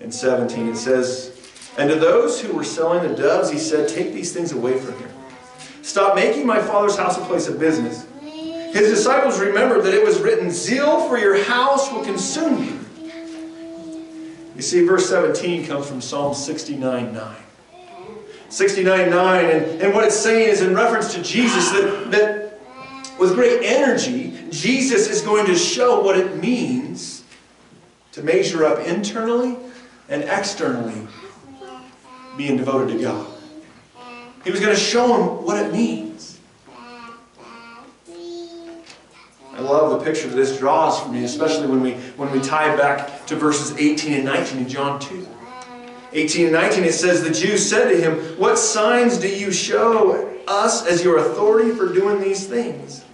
and 0.00 0.12
17, 0.12 0.70
it 0.70 0.76
says, 0.76 1.70
And 1.78 1.88
to 1.90 1.94
those 1.94 2.40
who 2.40 2.52
were 2.52 2.64
selling 2.64 3.08
the 3.08 3.14
doves, 3.14 3.48
he 3.48 3.58
said, 3.58 3.88
Take 3.88 4.12
these 4.12 4.32
things 4.32 4.50
away 4.50 4.76
from 4.76 4.98
here. 4.98 5.12
Stop 5.82 6.16
making 6.16 6.48
my 6.48 6.60
father's 6.60 6.96
house 6.96 7.16
a 7.16 7.20
place 7.26 7.46
of 7.46 7.60
business. 7.60 8.08
His 8.22 8.90
disciples 8.90 9.38
remembered 9.38 9.84
that 9.84 9.94
it 9.94 10.04
was 10.04 10.20
written, 10.20 10.50
Zeal 10.50 11.08
for 11.08 11.16
your 11.16 11.40
house 11.44 11.92
will 11.92 12.02
consume 12.02 12.64
you. 12.64 12.80
You 14.56 14.62
see, 14.62 14.84
verse 14.84 15.08
17 15.08 15.64
comes 15.64 15.86
from 15.86 16.00
Psalm 16.00 16.34
69 16.34 17.14
9. 17.14 17.36
69 18.48 19.10
9, 19.10 19.44
and, 19.44 19.80
and 19.80 19.94
what 19.94 20.02
it's 20.02 20.18
saying 20.18 20.48
is 20.48 20.60
in 20.60 20.74
reference 20.74 21.14
to 21.14 21.22
Jesus 21.22 21.70
that, 21.70 22.10
that 22.10 22.45
with 23.18 23.34
great 23.34 23.62
energy, 23.62 24.34
Jesus 24.50 25.08
is 25.08 25.22
going 25.22 25.46
to 25.46 25.56
show 25.56 26.00
what 26.00 26.18
it 26.18 26.36
means 26.36 27.24
to 28.12 28.22
measure 28.22 28.64
up 28.64 28.78
internally 28.86 29.56
and 30.08 30.22
externally 30.24 31.06
being 32.36 32.56
devoted 32.56 32.96
to 32.96 33.02
God. 33.02 33.26
He 34.44 34.50
was 34.50 34.60
going 34.60 34.74
to 34.74 34.80
show 34.80 35.16
him 35.16 35.44
what 35.44 35.64
it 35.64 35.72
means. 35.72 36.38
I 39.52 39.60
love 39.60 39.98
the 39.98 40.04
picture 40.04 40.28
that 40.28 40.36
this 40.36 40.58
draws 40.58 41.00
for 41.00 41.08
me, 41.08 41.24
especially 41.24 41.66
when 41.66 41.80
we, 41.80 41.94
when 42.16 42.30
we 42.30 42.40
tie 42.40 42.76
back 42.76 43.26
to 43.26 43.36
verses 43.36 43.76
18 43.76 44.12
and 44.12 44.24
19 44.26 44.58
in 44.58 44.68
John 44.68 45.00
2. 45.00 45.26
18 46.12 46.44
and 46.44 46.52
19, 46.52 46.84
it 46.84 46.92
says, 46.92 47.22
The 47.22 47.30
Jews 47.30 47.68
said 47.68 47.88
to 47.88 48.00
him, 48.00 48.38
What 48.38 48.58
signs 48.58 49.18
do 49.18 49.28
you 49.28 49.50
show 49.50 50.38
us 50.46 50.86
as 50.86 51.02
your 51.02 51.18
authority 51.18 51.72
for 51.72 51.92
doing 51.92 52.20
these 52.20 52.46
things? 52.46 53.05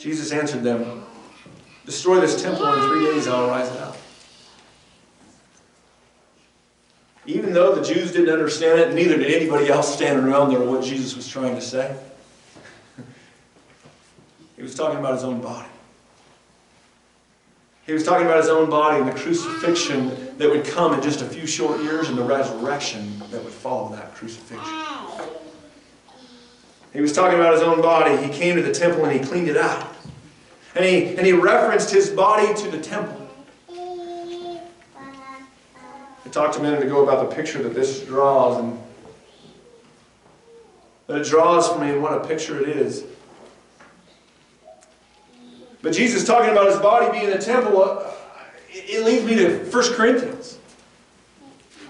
Jesus 0.00 0.32
answered 0.32 0.62
them, 0.62 1.04
Destroy 1.84 2.20
this 2.20 2.40
temple, 2.40 2.64
and 2.64 2.82
in 2.82 2.88
three 2.88 3.04
days 3.04 3.28
I 3.28 3.38
will 3.38 3.48
rise 3.48 3.70
it 3.70 3.76
up. 3.78 3.98
Even 7.26 7.52
though 7.52 7.74
the 7.74 7.82
Jews 7.82 8.10
didn't 8.10 8.30
understand 8.30 8.80
it, 8.80 8.94
neither 8.94 9.18
did 9.18 9.30
anybody 9.30 9.68
else 9.68 9.94
standing 9.94 10.24
around 10.24 10.50
there 10.50 10.60
what 10.60 10.82
Jesus 10.82 11.14
was 11.14 11.28
trying 11.28 11.54
to 11.54 11.60
say. 11.60 11.94
He 14.56 14.62
was 14.62 14.74
talking 14.74 14.98
about 14.98 15.14
his 15.14 15.24
own 15.24 15.42
body. 15.42 15.68
He 17.84 17.92
was 17.92 18.02
talking 18.02 18.26
about 18.26 18.38
his 18.38 18.48
own 18.48 18.70
body 18.70 19.00
and 19.00 19.08
the 19.08 19.20
crucifixion 19.20 20.36
that 20.38 20.48
would 20.48 20.64
come 20.64 20.94
in 20.94 21.02
just 21.02 21.20
a 21.20 21.26
few 21.26 21.46
short 21.46 21.82
years 21.82 22.08
and 22.08 22.16
the 22.16 22.22
resurrection 22.22 23.18
that 23.30 23.42
would 23.44 23.52
follow 23.52 23.94
that 23.96 24.14
crucifixion. 24.14 24.84
He 26.92 27.00
was 27.00 27.12
talking 27.12 27.38
about 27.38 27.52
his 27.52 27.62
own 27.62 27.80
body. 27.80 28.16
He 28.16 28.32
came 28.32 28.56
to 28.56 28.62
the 28.62 28.72
temple 28.72 29.04
and 29.04 29.12
he 29.18 29.24
cleaned 29.24 29.48
it 29.48 29.56
out. 29.56 29.94
And 30.74 30.84
he, 30.84 31.16
and 31.16 31.26
he 31.26 31.32
referenced 31.32 31.90
his 31.90 32.10
body 32.10 32.52
to 32.62 32.70
the 32.70 32.80
temple. 32.80 33.28
I 36.24 36.28
talked 36.30 36.56
a 36.56 36.62
minute 36.62 36.82
ago 36.82 37.02
about 37.02 37.28
the 37.28 37.34
picture 37.34 37.62
that 37.62 37.74
this 37.74 38.04
draws 38.04 38.58
and 38.58 38.78
that 41.06 41.20
it 41.20 41.26
draws 41.26 41.68
for 41.68 41.78
me 41.78 41.90
and 41.90 42.02
what 42.02 42.12
a 42.12 42.26
picture 42.26 42.60
it 42.60 42.68
is. 42.68 43.04
But 45.82 45.92
Jesus 45.92 46.24
talking 46.24 46.50
about 46.50 46.66
his 46.68 46.78
body 46.78 47.10
being 47.10 47.30
the 47.30 47.38
temple, 47.38 47.82
uh, 47.82 48.12
it 48.68 49.04
leads 49.04 49.24
me 49.24 49.34
to 49.36 49.58
1 49.70 49.94
Corinthians. 49.94 50.58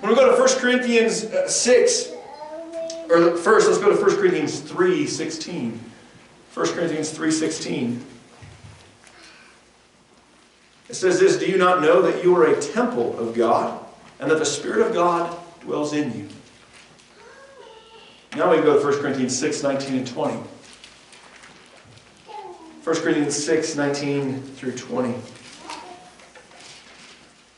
When 0.01 0.11
we 0.11 0.17
go 0.17 0.35
to 0.35 0.41
1 0.41 0.49
Corinthians 0.61 1.25
uh, 1.25 1.49
6, 1.49 2.10
or 3.11 3.37
first, 3.37 3.68
let's 3.68 3.79
go 3.79 3.94
to 3.94 4.01
1 4.01 4.16
Corinthians 4.16 4.61
3, 4.61 5.07
16. 5.07 5.81
1 6.55 6.68
Corinthians 6.68 7.11
3, 7.11 7.31
16. 7.31 8.05
It 10.88 10.94
says 10.94 11.20
this, 11.20 11.37
Do 11.37 11.46
you 11.46 11.57
not 11.57 11.83
know 11.83 12.03
that 12.03 12.23
you 12.25 12.37
are 12.37 12.46
a 12.46 12.61
temple 12.61 13.18
of 13.18 13.35
God, 13.35 13.85
and 14.18 14.31
that 14.31 14.38
the 14.38 14.46
Spirit 14.46 14.87
of 14.87 14.92
God 14.92 15.37
dwells 15.61 15.92
in 15.92 16.16
you? 16.16 16.29
Now 18.37 18.51
we 18.51 18.59
go 18.59 18.79
to 18.79 18.85
1 18.85 19.01
Corinthians 19.01 19.37
6, 19.38 19.62
19 19.62 19.96
and 19.96 20.07
20. 20.07 20.35
1 22.83 22.96
Corinthians 22.96 23.44
6, 23.44 23.77
19 23.77 24.42
through 24.42 24.77
20. 24.77 25.14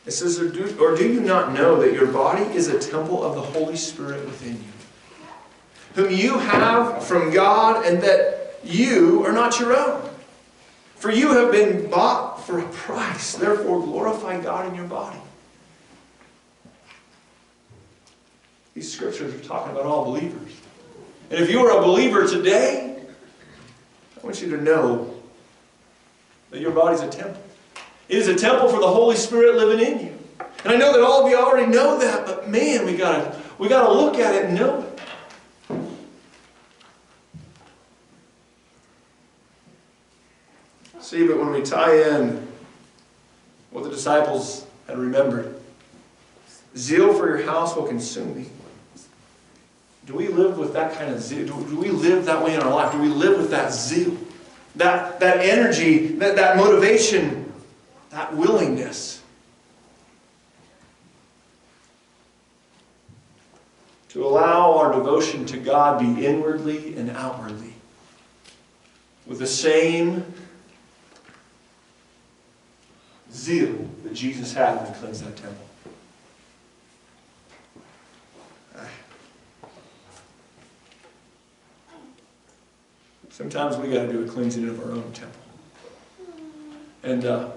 It 0.05 0.11
says, 0.11 0.39
or 0.39 0.49
do, 0.49 0.77
or 0.81 0.95
do 0.95 1.07
you 1.07 1.21
not 1.21 1.53
know 1.53 1.79
that 1.79 1.93
your 1.93 2.07
body 2.07 2.43
is 2.55 2.67
a 2.67 2.77
temple 2.77 3.23
of 3.23 3.35
the 3.35 3.41
Holy 3.41 3.77
Spirit 3.77 4.25
within 4.25 4.53
you, 4.55 4.72
whom 5.95 6.11
you 6.11 6.39
have 6.39 7.03
from 7.03 7.31
God, 7.31 7.85
and 7.85 8.01
that 8.01 8.59
you 8.63 9.25
are 9.25 9.31
not 9.31 9.59
your 9.59 9.75
own? 9.75 10.09
For 10.95 11.11
you 11.11 11.31
have 11.33 11.51
been 11.51 11.89
bought 11.89 12.45
for 12.45 12.59
a 12.59 12.67
price. 12.69 13.35
Therefore, 13.35 13.81
glorify 13.81 14.39
God 14.41 14.69
in 14.69 14.75
your 14.75 14.87
body. 14.87 15.19
These 18.73 18.91
scriptures 18.91 19.33
are 19.33 19.43
talking 19.45 19.71
about 19.71 19.85
all 19.85 20.05
believers. 20.05 20.51
And 21.29 21.39
if 21.39 21.49
you 21.49 21.59
are 21.65 21.77
a 21.77 21.81
believer 21.81 22.27
today, 22.27 23.03
I 24.17 24.25
want 24.25 24.41
you 24.41 24.49
to 24.55 24.61
know 24.61 25.13
that 26.51 26.59
your 26.59 26.71
body's 26.71 27.01
a 27.01 27.09
temple. 27.09 27.41
It 28.09 28.17
is 28.17 28.27
a 28.27 28.35
temple 28.35 28.69
for 28.69 28.79
the 28.79 28.87
Holy 28.87 29.15
Spirit 29.15 29.55
living 29.55 29.85
in 29.85 30.05
you. 30.05 30.17
And 30.63 30.73
I 30.73 30.77
know 30.77 30.93
that 30.93 31.01
all 31.01 31.25
of 31.25 31.29
you 31.29 31.37
already 31.37 31.71
know 31.71 31.99
that, 31.99 32.25
but 32.25 32.49
man, 32.49 32.85
we 32.85 32.95
gotta 32.95 33.37
we 33.57 33.67
gotta 33.67 33.91
look 33.91 34.15
at 34.15 34.35
it 34.35 34.45
and 34.45 34.55
know 34.55 34.81
it. 34.81 34.92
See, 41.03 41.27
but 41.27 41.37
when 41.37 41.51
we 41.51 41.61
tie 41.61 42.17
in 42.17 42.47
what 43.71 43.83
the 43.83 43.89
disciples 43.89 44.65
had 44.87 44.97
remembered, 44.97 45.53
zeal 46.77 47.13
for 47.13 47.27
your 47.27 47.45
house 47.45 47.75
will 47.75 47.83
consume 47.83 48.37
me. 48.37 48.45
Do 50.05 50.15
we 50.15 50.29
live 50.29 50.57
with 50.57 50.71
that 50.73 50.93
kind 50.93 51.13
of 51.13 51.21
zeal? 51.21 51.45
Do, 51.45 51.69
do 51.69 51.77
we 51.77 51.89
live 51.89 52.23
that 52.23 52.41
way 52.41 52.55
in 52.55 52.61
our 52.61 52.73
life? 52.73 52.93
Do 52.93 53.01
we 53.01 53.09
live 53.09 53.37
with 53.37 53.49
that 53.49 53.73
zeal? 53.73 54.17
That, 54.77 55.19
that 55.19 55.39
energy, 55.39 56.07
that, 56.07 56.37
that 56.37 56.55
motivation, 56.55 57.51
that 58.11 58.33
willingness 58.33 59.21
to 64.07 64.25
allow 64.25 64.77
our 64.77 64.93
devotion 64.93 65.45
to 65.47 65.57
God 65.57 65.99
be 65.99 66.25
inwardly 66.25 66.95
and 66.95 67.09
outwardly 67.11 67.73
with 69.27 69.39
the 69.39 69.47
same 69.47 70.23
zeal 73.33 73.89
that 74.03 74.13
Jesus 74.13 74.53
had 74.53 74.77
when 74.77 74.93
he 74.93 74.99
cleansed 74.99 75.25
that 75.25 75.35
temple. 75.35 75.65
Sometimes 83.33 83.77
we 83.77 83.91
got 83.91 84.05
to 84.05 84.13
do 84.13 84.23
a 84.23 84.27
cleansing 84.27 84.69
of 84.69 84.79
our 84.79 84.91
own 84.91 85.11
temple. 85.11 85.41
And 87.01 87.25
uh, 87.25 87.49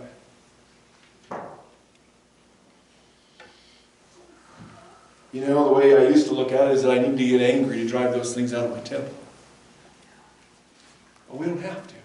you 5.34 5.42
know, 5.42 5.68
the 5.68 5.74
way 5.74 5.94
I 5.94 6.08
used 6.08 6.28
to 6.28 6.34
look 6.34 6.50
at 6.50 6.68
it 6.68 6.76
is 6.76 6.82
that 6.82 6.92
I 6.92 6.98
need 6.98 7.18
to 7.18 7.26
get 7.26 7.42
angry 7.42 7.76
to 7.76 7.86
drive 7.86 8.12
those 8.12 8.34
things 8.34 8.54
out 8.54 8.64
of 8.64 8.70
my 8.70 8.80
temple. 8.80 9.12
But 11.28 11.36
we 11.36 11.46
don't 11.46 11.60
have 11.60 11.86
to. 11.88 11.95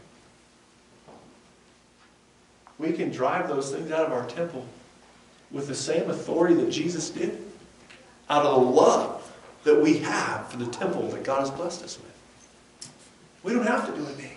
We 2.82 2.94
can 2.94 3.12
drive 3.12 3.48
those 3.48 3.72
things 3.72 3.92
out 3.92 4.08
of 4.08 4.12
our 4.12 4.26
temple 4.28 4.66
with 5.52 5.68
the 5.68 5.76
same 5.76 6.10
authority 6.10 6.56
that 6.56 6.72
Jesus 6.72 7.12
did, 7.12 7.38
out 8.28 8.44
of 8.44 8.56
the 8.56 8.72
love 8.72 9.32
that 9.64 9.80
we 9.80 10.00
have 10.00 10.48
for 10.48 10.58
the 10.58 10.66
temple 10.66 11.08
that 11.10 11.24
God 11.24 11.42
has 11.42 11.52
blessed 11.52 11.84
us 11.84 12.00
with. 12.00 12.90
We 13.44 13.54
don't 13.54 13.68
have 13.68 13.86
to 13.86 13.96
do 13.96 14.04
it 14.08 14.18
in. 14.18 14.32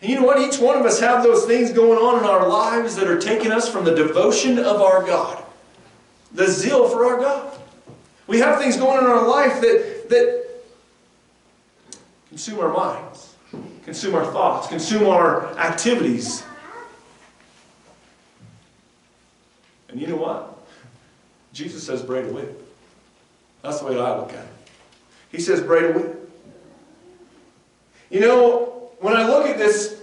And 0.00 0.10
you 0.10 0.18
know 0.18 0.26
what? 0.26 0.40
Each 0.40 0.58
one 0.58 0.78
of 0.78 0.86
us 0.86 0.98
have 1.00 1.22
those 1.22 1.44
things 1.44 1.72
going 1.72 1.98
on 1.98 2.20
in 2.20 2.24
our 2.24 2.48
lives 2.48 2.96
that 2.96 3.06
are 3.06 3.20
taking 3.20 3.52
us 3.52 3.68
from 3.68 3.84
the 3.84 3.94
devotion 3.94 4.58
of 4.58 4.80
our 4.80 5.04
God, 5.04 5.44
the 6.32 6.46
zeal 6.46 6.88
for 6.88 7.04
our 7.04 7.20
God. 7.20 7.58
We 8.28 8.38
have 8.38 8.58
things 8.58 8.78
going 8.78 8.96
on 8.96 9.04
in 9.04 9.10
our 9.10 9.28
life 9.28 9.60
that, 9.60 10.08
that 10.08 10.44
consume 12.30 12.60
our 12.60 12.72
minds, 12.72 13.34
consume 13.84 14.14
our 14.14 14.24
thoughts, 14.24 14.68
consume 14.68 15.06
our 15.06 15.54
activities. 15.58 16.44
And 19.92 20.00
you 20.00 20.06
know 20.06 20.16
what? 20.16 20.58
Jesus 21.52 21.86
says, 21.86 22.02
braid 22.02 22.24
a 22.24 22.32
whip. 22.32 22.66
That's 23.60 23.80
the 23.80 23.86
way 23.86 24.00
I 24.00 24.16
look 24.16 24.30
at 24.30 24.42
it. 24.42 24.50
He 25.30 25.38
says, 25.38 25.60
braid 25.60 25.84
a 25.84 25.98
whip. 25.98 26.30
You 28.10 28.20
know, 28.20 28.90
when 29.00 29.14
I 29.14 29.26
look 29.26 29.46
at 29.46 29.58
this 29.58 30.02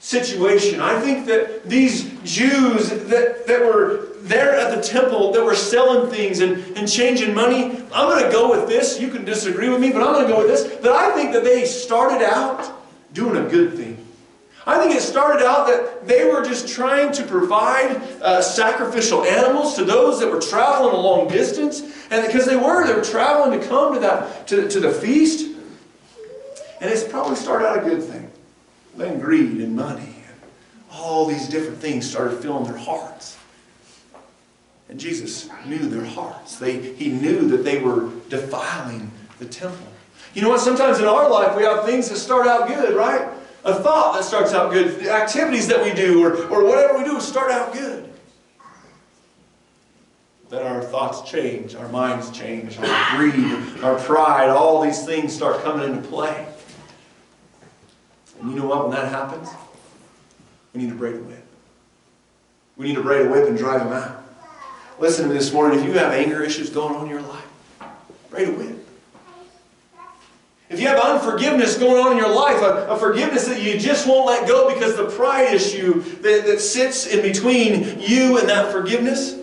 situation, 0.00 0.80
I 0.80 1.00
think 1.00 1.26
that 1.26 1.68
these 1.68 2.10
Jews 2.24 2.90
that, 2.90 3.46
that 3.46 3.60
were 3.60 4.08
there 4.22 4.56
at 4.56 4.74
the 4.74 4.82
temple, 4.82 5.32
that 5.32 5.44
were 5.44 5.54
selling 5.54 6.10
things 6.10 6.40
and, 6.40 6.76
and 6.76 6.90
changing 6.90 7.32
money, 7.34 7.82
I'm 7.92 8.08
going 8.08 8.24
to 8.24 8.30
go 8.30 8.50
with 8.50 8.68
this. 8.68 9.00
You 9.00 9.08
can 9.08 9.24
disagree 9.24 9.68
with 9.68 9.80
me, 9.80 9.92
but 9.92 10.02
I'm 10.02 10.14
going 10.14 10.26
to 10.26 10.32
go 10.32 10.38
with 10.38 10.48
this. 10.48 10.80
That 10.80 10.92
I 10.92 11.14
think 11.14 11.32
that 11.32 11.44
they 11.44 11.64
started 11.64 12.24
out 12.24 12.72
doing 13.12 13.44
a 13.44 13.48
good 13.48 13.74
thing. 13.74 14.04
I 14.66 14.78
think 14.78 14.94
it 14.94 15.00
started 15.00 15.44
out 15.44 15.66
that 15.68 16.06
they 16.06 16.30
were 16.30 16.44
just 16.44 16.68
trying 16.68 17.12
to 17.12 17.24
provide 17.24 17.96
uh, 18.20 18.42
sacrificial 18.42 19.24
animals 19.24 19.74
to 19.76 19.84
those 19.84 20.20
that 20.20 20.30
were 20.30 20.40
traveling 20.40 20.94
a 20.94 21.00
long 21.00 21.28
distance. 21.28 21.80
And 22.10 22.26
because 22.26 22.44
they 22.44 22.56
were, 22.56 22.86
they 22.86 22.92
were 22.92 23.04
traveling 23.04 23.58
to 23.58 23.66
come 23.66 23.94
to, 23.94 24.00
that, 24.00 24.46
to, 24.48 24.68
to 24.68 24.80
the 24.80 24.92
feast. 24.92 25.56
And 26.80 26.90
it's 26.90 27.04
probably 27.04 27.36
started 27.36 27.66
out 27.66 27.78
a 27.78 27.80
good 27.80 28.02
thing. 28.02 28.30
Then 28.96 29.18
greed 29.18 29.60
and 29.60 29.74
money 29.74 30.02
and 30.28 30.40
all 30.92 31.26
these 31.26 31.48
different 31.48 31.78
things 31.78 32.08
started 32.08 32.38
filling 32.40 32.64
their 32.64 32.76
hearts. 32.76 33.38
And 34.90 34.98
Jesus 34.98 35.48
knew 35.64 35.78
their 35.78 36.04
hearts. 36.04 36.58
They, 36.58 36.94
he 36.94 37.08
knew 37.08 37.48
that 37.48 37.64
they 37.64 37.80
were 37.80 38.10
defiling 38.28 39.10
the 39.38 39.46
temple. 39.46 39.86
You 40.34 40.42
know 40.42 40.50
what? 40.50 40.60
Sometimes 40.60 40.98
in 40.98 41.06
our 41.06 41.30
life 41.30 41.56
we 41.56 41.62
have 41.62 41.86
things 41.86 42.10
that 42.10 42.16
start 42.16 42.46
out 42.46 42.68
good, 42.68 42.94
right? 42.94 43.29
A 43.64 43.74
thought 43.74 44.14
that 44.14 44.24
starts 44.24 44.52
out 44.52 44.72
good. 44.72 45.00
The 45.00 45.10
activities 45.10 45.68
that 45.68 45.82
we 45.82 45.92
do 45.92 46.24
or, 46.24 46.34
or 46.48 46.64
whatever 46.64 46.98
we 46.98 47.04
do 47.04 47.20
start 47.20 47.50
out 47.50 47.72
good. 47.72 48.10
Then 50.48 50.66
our 50.66 50.82
thoughts 50.82 51.30
change, 51.30 51.74
our 51.76 51.88
minds 51.88 52.30
change, 52.30 52.78
our 52.78 53.16
greed, 53.16 53.84
our 53.84 53.98
pride, 53.98 54.48
all 54.48 54.82
these 54.82 55.04
things 55.04 55.34
start 55.34 55.62
coming 55.62 55.88
into 55.88 56.08
play. 56.08 56.46
And 58.40 58.50
you 58.50 58.56
know 58.56 58.66
what? 58.66 58.88
When 58.88 58.96
that 58.96 59.12
happens, 59.12 59.48
we 60.72 60.82
need 60.82 60.90
to 60.90 60.96
break 60.96 61.14
a 61.14 61.18
whip. 61.18 61.44
We 62.76 62.86
need 62.86 62.94
to 62.94 63.02
break 63.02 63.26
a 63.26 63.30
whip 63.30 63.46
and 63.46 63.56
drive 63.58 63.84
them 63.84 63.92
out. 63.92 64.24
Listen 64.98 65.24
to 65.24 65.30
me 65.30 65.36
this 65.36 65.52
morning. 65.52 65.78
If 65.78 65.84
you 65.84 65.92
have 65.92 66.12
anger 66.12 66.42
issues 66.42 66.70
going 66.70 66.96
on 66.96 67.04
in 67.04 67.10
your 67.10 67.22
life, 67.22 67.48
pray 68.30 68.46
a 68.46 68.50
win. 68.50 68.79
If 70.70 70.78
you 70.78 70.86
have 70.86 71.00
unforgiveness 71.00 71.76
going 71.76 72.00
on 72.00 72.12
in 72.12 72.18
your 72.18 72.32
life, 72.32 72.62
a, 72.62 72.86
a, 72.90 72.96
forgiveness 72.96 73.46
that 73.48 73.60
you 73.60 73.76
just 73.76 74.06
won't 74.06 74.24
let 74.24 74.46
go 74.46 74.72
because 74.72 74.96
the 74.96 75.06
pride 75.06 75.52
issue 75.52 76.00
that, 76.20 76.46
that 76.46 76.60
sits 76.60 77.08
in 77.08 77.22
between 77.22 77.98
you 77.98 78.38
and 78.38 78.48
that 78.48 78.70
forgiveness, 78.70 79.36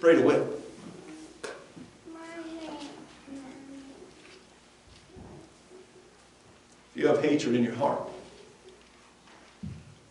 pray 0.00 0.16
to 0.16 0.22
win. 0.22 0.48
If 6.94 7.02
you 7.02 7.06
have 7.08 7.22
hatred 7.22 7.54
in 7.54 7.62
your 7.62 7.74
heart, 7.74 8.00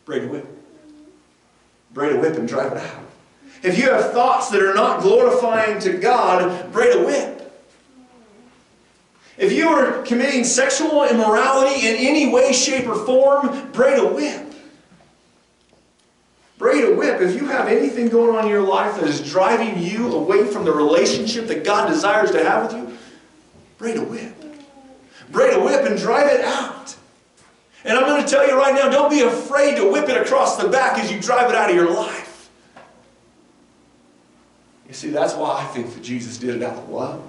pray 0.06 0.20
to 0.20 0.28
whip. 0.28 0.46
Pray 1.96 2.10
to 2.10 2.20
whip 2.20 2.36
and 2.36 2.48
drive 2.48 2.74
it 2.74 2.78
out. 2.78 3.04
If 3.64 3.80
you 3.80 3.90
have 3.90 4.12
thoughts 4.12 4.52
that 4.52 4.62
are 4.62 4.76
not 4.76 5.02
glorifying 5.02 5.80
to 5.80 5.94
God, 5.94 6.72
pray 6.72 6.94
to 6.94 7.04
whip. 7.04 7.37
You 9.68 9.74
are 9.74 10.02
committing 10.04 10.46
sexual 10.46 11.04
immorality 11.04 11.88
in 11.88 11.96
any 11.98 12.32
way, 12.32 12.54
shape, 12.54 12.88
or 12.88 12.96
form, 12.96 13.72
pray 13.74 13.98
a 13.98 14.06
whip. 14.06 14.54
Pray 16.58 16.84
a 16.84 16.96
whip. 16.96 17.20
If 17.20 17.36
you 17.36 17.48
have 17.48 17.68
anything 17.68 18.08
going 18.08 18.34
on 18.34 18.46
in 18.46 18.50
your 18.50 18.62
life 18.62 18.96
that 18.96 19.04
is 19.04 19.30
driving 19.30 19.84
you 19.84 20.14
away 20.14 20.46
from 20.46 20.64
the 20.64 20.72
relationship 20.72 21.48
that 21.48 21.66
God 21.66 21.90
desires 21.90 22.32
to 22.32 22.44
have 22.44 22.64
with 22.64 22.82
you, 22.82 22.98
pray 23.78 23.96
a 23.96 24.02
whip. 24.02 24.34
Pray 25.34 25.54
a 25.54 25.60
whip 25.60 25.86
and 25.86 25.98
drive 25.98 26.28
it 26.28 26.46
out. 26.46 26.96
And 27.84 27.98
I'm 27.98 28.06
going 28.06 28.24
to 28.24 28.28
tell 28.28 28.48
you 28.48 28.58
right 28.58 28.74
now, 28.74 28.90
don't 28.90 29.10
be 29.10 29.22
afraid 29.22 29.76
to 29.76 29.92
whip 29.92 30.08
it 30.08 30.16
across 30.16 30.56
the 30.56 30.70
back 30.70 30.98
as 30.98 31.12
you 31.12 31.20
drive 31.20 31.50
it 31.50 31.56
out 31.56 31.70
of 31.70 31.76
your 31.76 31.94
life. 31.94 32.50
You 34.88 34.94
see, 34.94 35.10
that's 35.10 35.34
why 35.34 35.62
I 35.62 35.66
think 35.66 35.94
that 35.94 36.02
Jesus 36.02 36.38
did 36.38 36.56
it 36.56 36.64
out 36.64 36.78
of 36.78 36.90
love. 36.90 37.22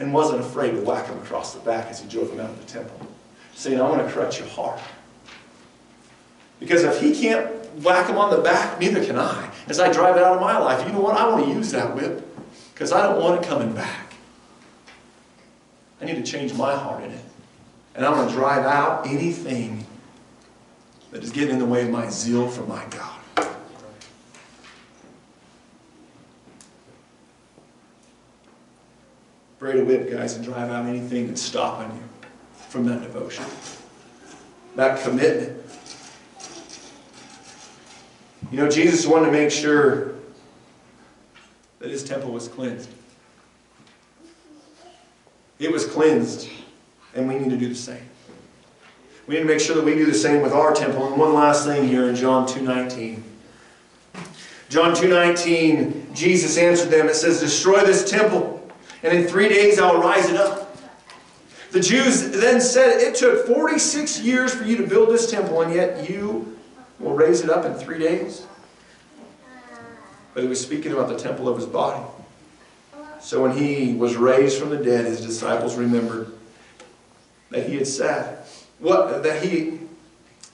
And 0.00 0.12
wasn't 0.14 0.40
afraid 0.40 0.72
to 0.72 0.80
whack 0.80 1.06
him 1.06 1.18
across 1.18 1.54
the 1.54 1.60
back 1.60 1.88
as 1.88 2.00
he 2.00 2.08
drove 2.08 2.32
him 2.32 2.40
out 2.40 2.50
of 2.50 2.58
the 2.58 2.72
temple, 2.72 3.06
saying, 3.54 3.80
I 3.80 3.88
want 3.88 4.04
to 4.04 4.12
correct 4.12 4.38
your 4.38 4.48
heart. 4.48 4.80
Because 6.58 6.82
if 6.82 7.00
he 7.00 7.14
can't 7.14 7.48
whack 7.82 8.08
him 8.08 8.16
on 8.16 8.30
the 8.30 8.42
back, 8.42 8.80
neither 8.80 9.04
can 9.04 9.18
I. 9.18 9.50
As 9.68 9.78
I 9.78 9.92
drive 9.92 10.16
it 10.16 10.22
out 10.22 10.34
of 10.36 10.40
my 10.40 10.58
life, 10.58 10.86
you 10.86 10.92
know 10.92 11.00
what? 11.00 11.16
I 11.16 11.28
want 11.28 11.44
to 11.44 11.52
use 11.52 11.70
that 11.72 11.94
whip 11.94 12.26
because 12.72 12.92
I 12.92 13.02
don't 13.02 13.20
want 13.20 13.42
it 13.42 13.46
coming 13.46 13.72
back. 13.72 14.14
I 16.00 16.06
need 16.06 16.16
to 16.16 16.22
change 16.22 16.54
my 16.54 16.74
heart 16.74 17.04
in 17.04 17.10
it. 17.10 17.24
And 17.94 18.06
I 18.06 18.10
want 18.10 18.30
to 18.30 18.34
drive 18.34 18.64
out 18.64 19.06
anything 19.06 19.86
that 21.10 21.22
is 21.22 21.30
getting 21.30 21.50
in 21.50 21.58
the 21.58 21.66
way 21.66 21.82
of 21.82 21.90
my 21.90 22.08
zeal 22.08 22.48
for 22.48 22.62
my 22.62 22.84
God. 22.90 23.09
Pray 29.60 29.74
to 29.74 29.84
whip, 29.84 30.10
guys, 30.10 30.36
and 30.36 30.42
drive 30.42 30.70
out 30.70 30.86
anything 30.86 31.26
that's 31.26 31.42
stopping 31.42 31.94
you 31.94 32.02
from 32.70 32.86
that 32.86 33.02
devotion, 33.02 33.44
that 34.74 35.02
commitment. 35.02 35.54
You 38.50 38.56
know, 38.56 38.70
Jesus 38.70 39.06
wanted 39.06 39.26
to 39.26 39.32
make 39.32 39.50
sure 39.50 40.14
that 41.78 41.90
his 41.90 42.02
temple 42.02 42.32
was 42.32 42.48
cleansed. 42.48 42.88
It 45.58 45.70
was 45.70 45.84
cleansed, 45.84 46.48
and 47.14 47.28
we 47.28 47.34
need 47.34 47.50
to 47.50 47.58
do 47.58 47.68
the 47.68 47.74
same. 47.74 48.08
We 49.26 49.34
need 49.34 49.42
to 49.42 49.46
make 49.46 49.60
sure 49.60 49.76
that 49.76 49.84
we 49.84 49.94
do 49.94 50.06
the 50.06 50.14
same 50.14 50.40
with 50.40 50.54
our 50.54 50.72
temple. 50.72 51.06
And 51.06 51.20
one 51.20 51.34
last 51.34 51.66
thing 51.66 51.86
here 51.86 52.08
in 52.08 52.16
John 52.16 52.48
2.19. 52.48 53.20
John 54.70 54.94
2.19, 54.94 56.14
Jesus 56.14 56.56
answered 56.56 56.88
them. 56.88 57.10
It 57.10 57.14
says, 57.14 57.40
Destroy 57.40 57.84
this 57.84 58.10
temple 58.10 58.59
and 59.02 59.16
in 59.16 59.26
three 59.26 59.48
days 59.48 59.78
I'll 59.78 60.00
rise 60.00 60.28
it 60.28 60.36
up. 60.36 60.76
The 61.72 61.80
Jews 61.80 62.30
then 62.30 62.60
said, 62.60 63.00
It 63.00 63.14
took 63.14 63.46
46 63.46 64.20
years 64.20 64.52
for 64.52 64.64
you 64.64 64.76
to 64.78 64.86
build 64.86 65.10
this 65.10 65.30
temple, 65.30 65.62
and 65.62 65.72
yet 65.72 66.10
you 66.10 66.58
will 66.98 67.14
raise 67.14 67.42
it 67.42 67.50
up 67.50 67.64
in 67.64 67.74
three 67.74 67.98
days. 67.98 68.46
But 70.34 70.42
he 70.42 70.48
was 70.48 70.60
speaking 70.60 70.92
about 70.92 71.08
the 71.08 71.18
temple 71.18 71.48
of 71.48 71.56
his 71.56 71.66
body. 71.66 72.04
So 73.20 73.42
when 73.42 73.56
he 73.56 73.94
was 73.94 74.16
raised 74.16 74.58
from 74.58 74.70
the 74.70 74.78
dead, 74.78 75.04
his 75.04 75.20
disciples 75.20 75.76
remembered 75.76 76.32
that 77.50 77.68
he 77.68 77.76
had 77.76 77.86
said, 77.86 78.38
what 78.80 79.22
that 79.22 79.44
he 79.44 79.78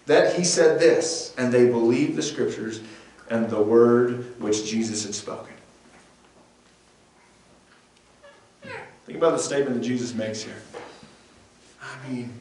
that 0.06 0.36
he 0.36 0.44
said 0.44 0.78
this, 0.78 1.34
and 1.36 1.52
they 1.52 1.66
believed 1.66 2.16
the 2.16 2.22
scriptures 2.22 2.80
and 3.28 3.50
the 3.50 3.60
word 3.60 4.40
which 4.40 4.64
Jesus 4.64 5.04
had 5.04 5.14
spoken. 5.14 5.55
Think 9.06 9.18
about 9.18 9.36
the 9.36 9.38
statement 9.38 9.80
that 9.80 9.86
Jesus 9.86 10.12
makes 10.14 10.42
here. 10.42 10.60
I 11.80 12.08
mean, 12.08 12.32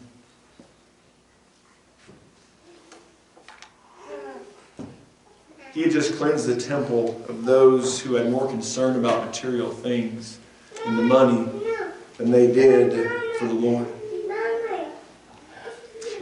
he 5.73 5.84
had 5.84 5.91
just 5.91 6.15
cleansed 6.15 6.47
the 6.47 6.60
temple 6.60 7.23
of 7.30 7.45
those 7.45 8.01
who 8.01 8.15
had 8.15 8.32
more 8.32 8.47
concern 8.47 8.97
about 8.97 9.28
material 9.28 9.69
things 9.69 10.39
and 10.88 10.97
the 10.97 11.04
money 11.04 11.47
than 12.17 12.32
they 12.32 12.51
did 12.51 13.12
for 13.38 13.45
the 13.45 13.54
Lord. 13.54 13.88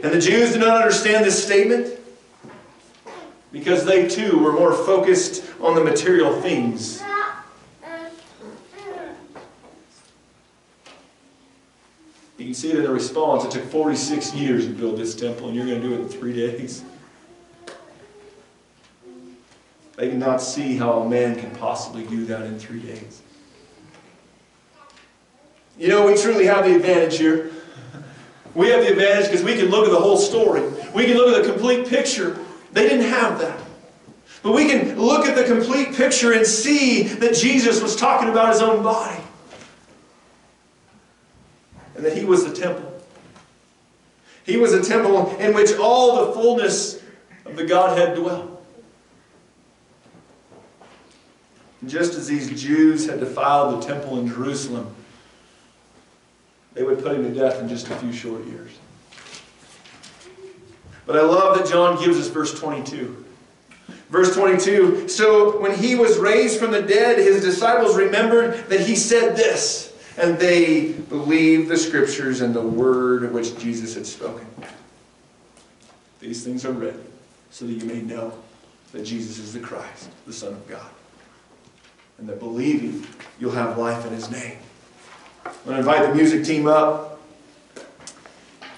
And 0.02 0.12
the 0.12 0.20
Jews 0.20 0.52
did 0.52 0.60
not 0.60 0.76
understand 0.76 1.24
this 1.24 1.42
statement 1.42 1.98
because 3.50 3.86
they 3.86 4.06
too 4.06 4.38
were 4.38 4.52
more 4.52 4.74
focused 4.74 5.42
on 5.62 5.74
the 5.74 5.82
material 5.82 6.38
things 6.42 7.02
You 12.44 12.50
can 12.50 12.54
see 12.56 12.72
it 12.72 12.76
in 12.76 12.82
the 12.82 12.92
response. 12.92 13.42
It 13.46 13.52
took 13.52 13.64
46 13.70 14.34
years 14.34 14.66
to 14.66 14.72
build 14.74 14.98
this 14.98 15.14
temple, 15.14 15.46
and 15.46 15.56
you're 15.56 15.64
going 15.64 15.80
to 15.80 15.88
do 15.88 15.94
it 15.94 16.00
in 16.00 16.08
three 16.10 16.34
days. 16.46 16.84
They 19.96 20.10
cannot 20.10 20.42
see 20.42 20.76
how 20.76 21.00
a 21.00 21.08
man 21.08 21.36
can 21.36 21.52
possibly 21.52 22.04
do 22.04 22.26
that 22.26 22.42
in 22.42 22.58
three 22.58 22.80
days. 22.80 23.22
You 25.78 25.88
know, 25.88 26.06
we 26.06 26.20
truly 26.20 26.44
have 26.44 26.66
the 26.66 26.76
advantage 26.76 27.16
here. 27.16 27.50
We 28.54 28.68
have 28.68 28.82
the 28.82 28.90
advantage 28.90 29.30
because 29.30 29.42
we 29.42 29.56
can 29.56 29.70
look 29.70 29.86
at 29.86 29.90
the 29.90 29.98
whole 29.98 30.18
story. 30.18 30.68
We 30.94 31.06
can 31.06 31.16
look 31.16 31.34
at 31.34 31.42
the 31.42 31.50
complete 31.50 31.88
picture. 31.88 32.38
They 32.72 32.86
didn't 32.86 33.08
have 33.08 33.38
that. 33.38 33.58
But 34.42 34.52
we 34.52 34.68
can 34.68 35.00
look 35.00 35.26
at 35.26 35.34
the 35.34 35.44
complete 35.44 35.94
picture 35.94 36.34
and 36.34 36.46
see 36.46 37.04
that 37.04 37.34
Jesus 37.34 37.80
was 37.80 37.96
talking 37.96 38.28
about 38.28 38.52
his 38.52 38.60
own 38.60 38.82
body 38.82 39.23
and 42.04 42.12
that 42.12 42.18
he 42.18 42.24
was 42.24 42.44
the 42.44 42.54
temple. 42.54 42.92
He 44.44 44.58
was 44.58 44.74
a 44.74 44.82
temple 44.82 45.34
in 45.36 45.54
which 45.54 45.74
all 45.78 46.26
the 46.26 46.32
fullness 46.34 47.02
of 47.46 47.56
the 47.56 47.64
Godhead 47.64 48.16
dwelt. 48.16 48.50
just 51.86 52.14
as 52.14 52.26
these 52.26 52.62
Jews 52.62 53.06
had 53.06 53.20
defiled 53.20 53.82
the 53.82 53.86
temple 53.86 54.18
in 54.18 54.26
Jerusalem, 54.26 54.94
they 56.72 56.82
would 56.82 57.02
put 57.02 57.14
him 57.14 57.24
to 57.24 57.30
death 57.30 57.60
in 57.60 57.68
just 57.68 57.90
a 57.90 57.96
few 57.96 58.10
short 58.10 58.42
years. 58.46 58.70
But 61.04 61.18
I 61.18 61.20
love 61.20 61.58
that 61.58 61.68
John 61.68 62.02
gives 62.02 62.18
us 62.18 62.28
verse 62.28 62.58
22. 62.58 63.22
Verse 64.08 64.34
22 64.34 65.08
So 65.08 65.60
when 65.60 65.76
he 65.76 65.94
was 65.94 66.16
raised 66.16 66.58
from 66.58 66.70
the 66.70 66.80
dead, 66.80 67.18
his 67.18 67.44
disciples 67.44 67.96
remembered 67.96 68.66
that 68.70 68.80
he 68.80 68.96
said 68.96 69.36
this 69.36 69.93
and 70.16 70.38
they 70.38 70.92
believed 70.92 71.68
the 71.68 71.76
scriptures 71.76 72.40
and 72.40 72.54
the 72.54 72.62
word 72.62 73.32
which 73.32 73.58
Jesus 73.58 73.94
had 73.94 74.06
spoken. 74.06 74.46
These 76.20 76.44
things 76.44 76.64
are 76.64 76.72
written 76.72 77.04
so 77.50 77.66
that 77.66 77.72
you 77.72 77.84
may 77.84 78.00
know 78.00 78.32
that 78.92 79.04
Jesus 79.04 79.38
is 79.38 79.52
the 79.52 79.60
Christ, 79.60 80.10
the 80.26 80.32
Son 80.32 80.52
of 80.52 80.66
God. 80.68 80.86
And 82.18 82.28
that 82.28 82.38
believing 82.38 83.06
you'll 83.40 83.52
have 83.52 83.76
life 83.76 84.06
in 84.06 84.12
his 84.12 84.30
name. 84.30 84.56
I'm 85.44 85.52
going 85.64 85.74
to 85.74 85.78
invite 85.80 86.08
the 86.08 86.14
music 86.14 86.44
team 86.44 86.66
up. 86.66 87.20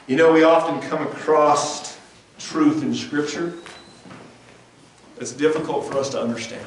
You 0.06 0.16
know, 0.16 0.32
we 0.32 0.42
often 0.42 0.80
come 0.88 1.06
across 1.06 1.98
truth 2.38 2.82
in 2.82 2.94
Scripture 2.94 3.54
that's 5.16 5.32
difficult 5.32 5.86
for 5.86 5.98
us 5.98 6.10
to 6.10 6.20
understand. 6.20 6.64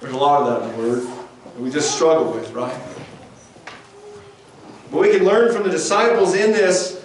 There's 0.00 0.12
a 0.12 0.18
lot 0.18 0.42
of 0.42 0.62
that 0.62 0.70
in 0.70 0.76
the 0.76 0.88
Word 0.88 1.23
we 1.58 1.70
just 1.70 1.94
struggle 1.94 2.32
with, 2.32 2.50
right? 2.52 2.76
But 4.90 5.00
we 5.00 5.10
can 5.10 5.24
learn 5.24 5.52
from 5.52 5.62
the 5.62 5.70
disciples 5.70 6.34
in 6.34 6.52
this 6.52 7.04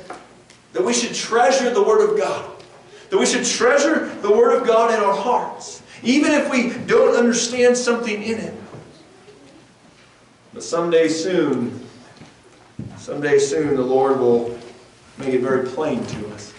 that 0.74 0.84
we 0.84 0.94
should 0.94 1.16
treasure 1.16 1.74
the 1.74 1.84
Word 1.84 2.08
of 2.08 2.18
God. 2.18 2.50
That 3.10 3.18
we 3.18 3.26
should 3.26 3.46
treasure 3.46 4.10
the 4.22 4.32
Word 4.32 4.60
of 4.60 4.68
God 4.68 4.94
in 4.94 5.00
our 5.00 5.16
hearts, 5.16 5.82
even 6.04 6.32
if 6.32 6.50
we 6.50 6.70
don't 6.86 7.16
understand 7.16 7.76
something 7.76 8.22
in 8.22 8.38
it. 8.38 8.54
But 10.54 10.64
someday 10.64 11.08
soon, 11.08 11.88
someday 12.98 13.40
soon, 13.40 13.76
the 13.76 13.82
Lord 13.82 14.20
will 14.20 14.58
make 15.18 15.34
it 15.34 15.42
very 15.42 15.68
plain 15.68 16.06
to 16.06 16.28
us. 16.30 16.54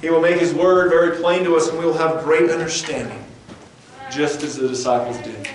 He 0.00 0.10
will 0.10 0.20
make 0.20 0.40
His 0.40 0.54
word 0.54 0.90
very 0.90 1.16
plain 1.16 1.44
to 1.44 1.56
us 1.56 1.68
and 1.68 1.78
we 1.78 1.84
will 1.84 1.98
have 1.98 2.24
great 2.24 2.50
understanding, 2.50 3.24
just 4.10 4.42
as 4.42 4.56
the 4.56 4.68
disciples 4.68 5.18
did. 5.18 5.48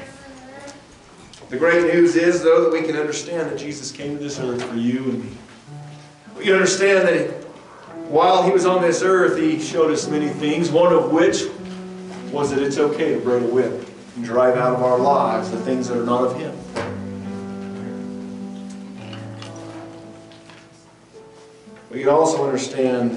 The 1.54 1.60
great 1.60 1.94
news 1.94 2.16
is, 2.16 2.42
though, 2.42 2.64
that 2.64 2.74
we 2.74 2.82
can 2.82 2.96
understand 2.96 3.52
that 3.52 3.60
Jesus 3.60 3.92
came 3.92 4.18
to 4.18 4.24
this 4.24 4.40
earth 4.40 4.64
for 4.64 4.76
you 4.76 5.04
and 5.04 5.24
me. 5.24 5.38
We 6.36 6.46
can 6.46 6.54
understand 6.54 7.08
that 7.08 7.30
while 8.10 8.42
He 8.42 8.52
was 8.52 8.66
on 8.66 8.82
this 8.82 9.04
earth, 9.04 9.38
He 9.38 9.62
showed 9.62 9.92
us 9.92 10.08
many 10.08 10.30
things, 10.30 10.72
one 10.72 10.92
of 10.92 11.12
which 11.12 11.44
was 12.32 12.50
that 12.50 12.58
it's 12.58 12.80
okay 12.80 13.14
to 13.14 13.20
braid 13.20 13.44
a 13.44 13.46
whip 13.46 13.88
and 14.16 14.26
drive 14.26 14.58
out 14.58 14.74
of 14.74 14.82
our 14.82 14.98
lives 14.98 15.52
the 15.52 15.60
things 15.60 15.88
that 15.90 15.98
are 16.00 16.04
not 16.04 16.24
of 16.24 16.36
Him. 16.40 16.58
We 21.92 22.00
can 22.00 22.10
also 22.10 22.46
understand 22.48 23.12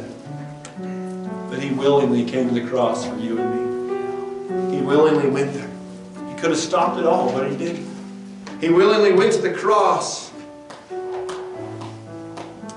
that 1.50 1.62
He 1.62 1.70
willingly 1.70 2.26
came 2.26 2.48
to 2.48 2.54
the 2.54 2.68
cross 2.68 3.06
for 3.06 3.16
you 3.16 3.38
and 3.38 4.70
me. 4.70 4.76
He 4.76 4.82
willingly 4.82 5.30
went 5.30 5.54
there. 5.54 5.70
He 6.28 6.34
could 6.34 6.50
have 6.50 6.58
stopped 6.58 7.00
it 7.00 7.06
all, 7.06 7.32
but 7.32 7.50
He 7.50 7.56
didn't. 7.56 7.95
He 8.60 8.68
willingly 8.68 9.12
went 9.12 9.32
to 9.34 9.40
the 9.40 9.52
cross. 9.52 10.30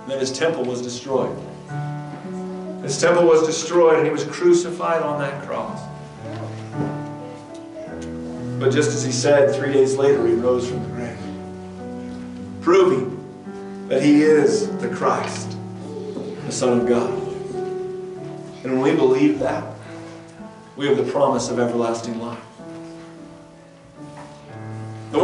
Then 0.07 0.19
His 0.19 0.31
temple 0.31 0.63
was 0.63 0.81
destroyed. 0.81 1.37
His 2.81 2.99
temple 2.99 3.25
was 3.25 3.45
destroyed 3.45 3.97
and 3.97 4.05
He 4.05 4.11
was 4.11 4.23
crucified 4.25 5.01
on 5.01 5.19
that 5.19 5.45
cross. 5.47 5.81
But 8.59 8.71
just 8.71 8.91
as 8.91 9.03
He 9.03 9.11
said, 9.11 9.55
three 9.55 9.71
days 9.71 9.95
later 9.95 10.25
He 10.27 10.33
rose 10.33 10.67
from 10.69 10.81
the 10.83 10.89
grave, 10.89 11.17
proving 12.61 13.87
that 13.87 14.01
He 14.01 14.23
is 14.23 14.69
the 14.77 14.89
Christ 14.89 15.55
the 16.49 16.55
Son 16.55 16.79
of 16.79 16.87
God. 16.87 17.13
And 18.63 18.73
when 18.73 18.81
we 18.81 18.95
believe 18.95 19.37
that, 19.39 19.63
we 20.75 20.87
have 20.87 20.97
the 20.97 21.11
promise 21.11 21.49
of 21.49 21.59
everlasting 21.59 22.19
life. 22.19 22.48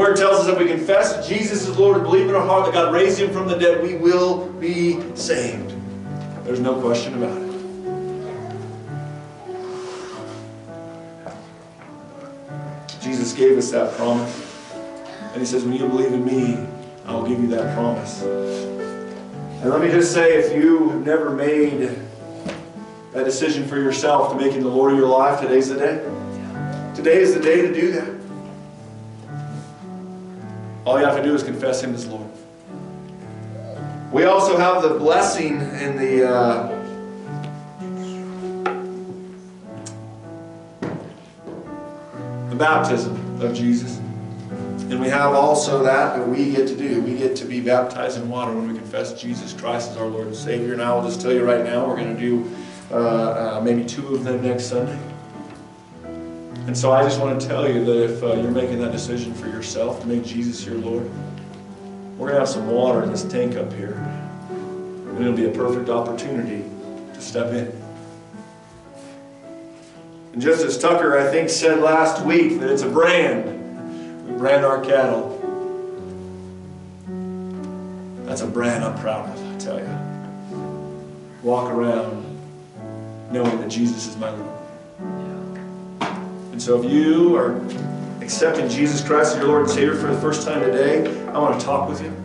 Word 0.06 0.18
tells 0.18 0.42
us 0.42 0.46
that 0.46 0.60
we 0.60 0.68
confess 0.68 1.28
Jesus 1.28 1.68
is 1.68 1.80
Lord 1.80 1.96
and 1.96 2.04
believe 2.06 2.30
in 2.30 2.36
our 2.36 2.46
heart 2.46 2.66
that 2.66 2.76
God 2.76 2.94
raised 2.94 3.20
Him 3.20 3.32
from 3.34 3.48
the 3.48 3.58
dead, 3.58 3.82
we 3.82 3.96
will 3.96 4.46
be 4.50 5.02
saved. 5.16 5.74
There's 6.44 6.60
no 6.60 6.80
question 6.80 7.16
about 7.16 7.42
it. 7.42 7.46
Jesus 13.02 13.34
gave 13.34 13.58
us 13.58 13.72
that 13.72 13.96
promise. 13.98 14.72
And 15.32 15.38
He 15.38 15.46
says, 15.48 15.64
when 15.64 15.74
you 15.74 15.88
believe 15.88 16.14
in 16.14 16.24
me, 16.24 16.64
I 17.08 17.16
will 17.16 17.28
give 17.28 17.40
you 17.40 17.48
that 17.48 17.76
promise. 17.76 18.22
And 18.22 19.72
let 19.72 19.82
me 19.82 19.90
just 19.90 20.14
say, 20.14 20.36
if 20.36 20.56
you 20.56 20.90
have 20.90 21.04
never 21.04 21.32
made 21.32 21.98
that 23.12 23.24
decision 23.24 23.66
for 23.66 23.78
yourself 23.78 24.32
to 24.34 24.38
make 24.38 24.54
Him 24.54 24.62
the 24.62 24.70
Lord 24.70 24.92
of 24.92 25.00
your 25.00 25.08
life, 25.08 25.42
today's 25.42 25.70
the 25.70 25.80
day. 25.80 25.98
Today 26.94 27.22
is 27.22 27.34
the 27.34 27.42
day 27.42 27.62
to 27.64 27.74
do 27.74 27.92
that. 27.94 28.15
All 30.86 31.00
you 31.00 31.06
have 31.06 31.18
to 31.18 31.24
do 31.24 31.34
is 31.34 31.42
confess 31.42 31.84
Him 31.84 31.96
as 31.96 32.06
Lord. 32.06 32.30
We 34.12 34.26
also 34.26 34.56
have 34.56 34.84
the 34.84 35.00
blessing 35.00 35.60
in 35.60 35.98
the 35.98 36.30
uh, 36.30 36.68
the 42.50 42.56
baptism 42.56 43.42
of 43.42 43.56
Jesus. 43.56 43.98
And 43.98 45.02
we 45.02 45.08
have 45.08 45.34
also 45.34 45.82
that 45.84 46.18
that 46.18 46.28
we 46.28 46.52
get 46.52 46.68
to 46.68 46.76
do. 46.76 47.02
We 47.02 47.18
get 47.18 47.36
to 47.38 47.46
be 47.46 47.60
baptized 47.60 48.22
in 48.22 48.30
water 48.30 48.54
when 48.54 48.72
we 48.72 48.78
confess 48.78 49.20
Jesus 49.20 49.54
Christ 49.54 49.92
as 49.92 49.98
our 49.98 50.06
Lord 50.06 50.28
and 50.28 50.36
Savior. 50.36 50.74
And 50.74 50.84
I 50.84 50.94
will 50.94 51.04
just 51.04 51.20
tell 51.20 51.34
you 51.34 51.44
right 51.44 51.64
now, 51.64 51.88
we're 51.88 51.96
going 51.96 52.16
to 52.16 52.22
do 52.22 52.56
uh, 52.92 53.58
uh, 53.58 53.62
maybe 53.64 53.84
two 53.84 54.14
of 54.14 54.24
them 54.24 54.44
next 54.44 54.66
Sunday. 54.66 55.00
And 56.68 56.76
so 56.76 56.92
I 56.92 57.04
just 57.04 57.20
want 57.20 57.40
to 57.40 57.48
tell 57.48 57.70
you 57.70 57.86
that 57.86 58.04
if 58.04 58.24
uh, 58.24 58.34
you're 58.34 58.50
making 58.50 58.80
that 58.80 58.92
decision 58.92 59.34
for 59.34 59.48
yourself 59.48 60.02
to 60.02 60.08
make 60.08 60.26
Jesus 60.26 60.66
your 60.66 60.76
Lord, 60.76 61.10
we're 62.18 62.28
going 62.28 62.34
to 62.34 62.40
have 62.40 62.50
some 62.50 62.68
water 62.70 63.04
in 63.04 63.12
this 63.12 63.24
tank 63.24 63.56
up 63.56 63.72
here. 63.74 63.94
And 63.94 65.20
it'll 65.20 65.34
be 65.34 65.46
a 65.46 65.52
perfect 65.52 65.90
opportunity 65.90 66.64
to 67.14 67.22
step 67.22 67.54
in. 67.54 67.72
And 70.34 70.42
just 70.42 70.66
as 70.66 70.78
Tucker, 70.78 71.20
I 71.20 71.32
think, 71.32 71.50
said 71.50 71.82
last 71.82 72.26
week, 72.26 72.60
that 72.60 72.70
it's 72.70 72.82
a 72.82 72.90
brand 72.90 73.56
we 74.26 74.36
brand 74.38 74.66
our 74.66 74.82
cattle. 74.82 75.32
That's 78.26 78.42
a 78.42 78.48
brand 78.48 78.84
I'm 78.84 78.98
proud 79.00 79.30
of, 79.30 79.56
I 79.56 79.58
tell 79.60 79.80
you. 79.80 79.88
Walk 81.44 81.72
around 81.72 82.26
knowing 83.32 83.62
that 83.62 83.70
Jesus 83.70 84.08
is 84.08 84.18
my 84.18 84.32
Lord. 84.32 84.55
And 86.56 86.62
so 86.62 86.82
if 86.82 86.90
you 86.90 87.36
are 87.36 87.60
accepting 88.22 88.70
Jesus 88.70 89.06
Christ 89.06 89.34
as 89.34 89.40
your 89.40 89.48
Lord 89.50 89.64
and 89.64 89.70
Savior 89.70 89.94
for 89.94 90.08
the 90.08 90.22
first 90.22 90.48
time 90.48 90.62
today, 90.62 91.06
I 91.34 91.38
want 91.38 91.60
to 91.60 91.66
talk 91.66 91.90
with 91.90 92.02
you. 92.02 92.16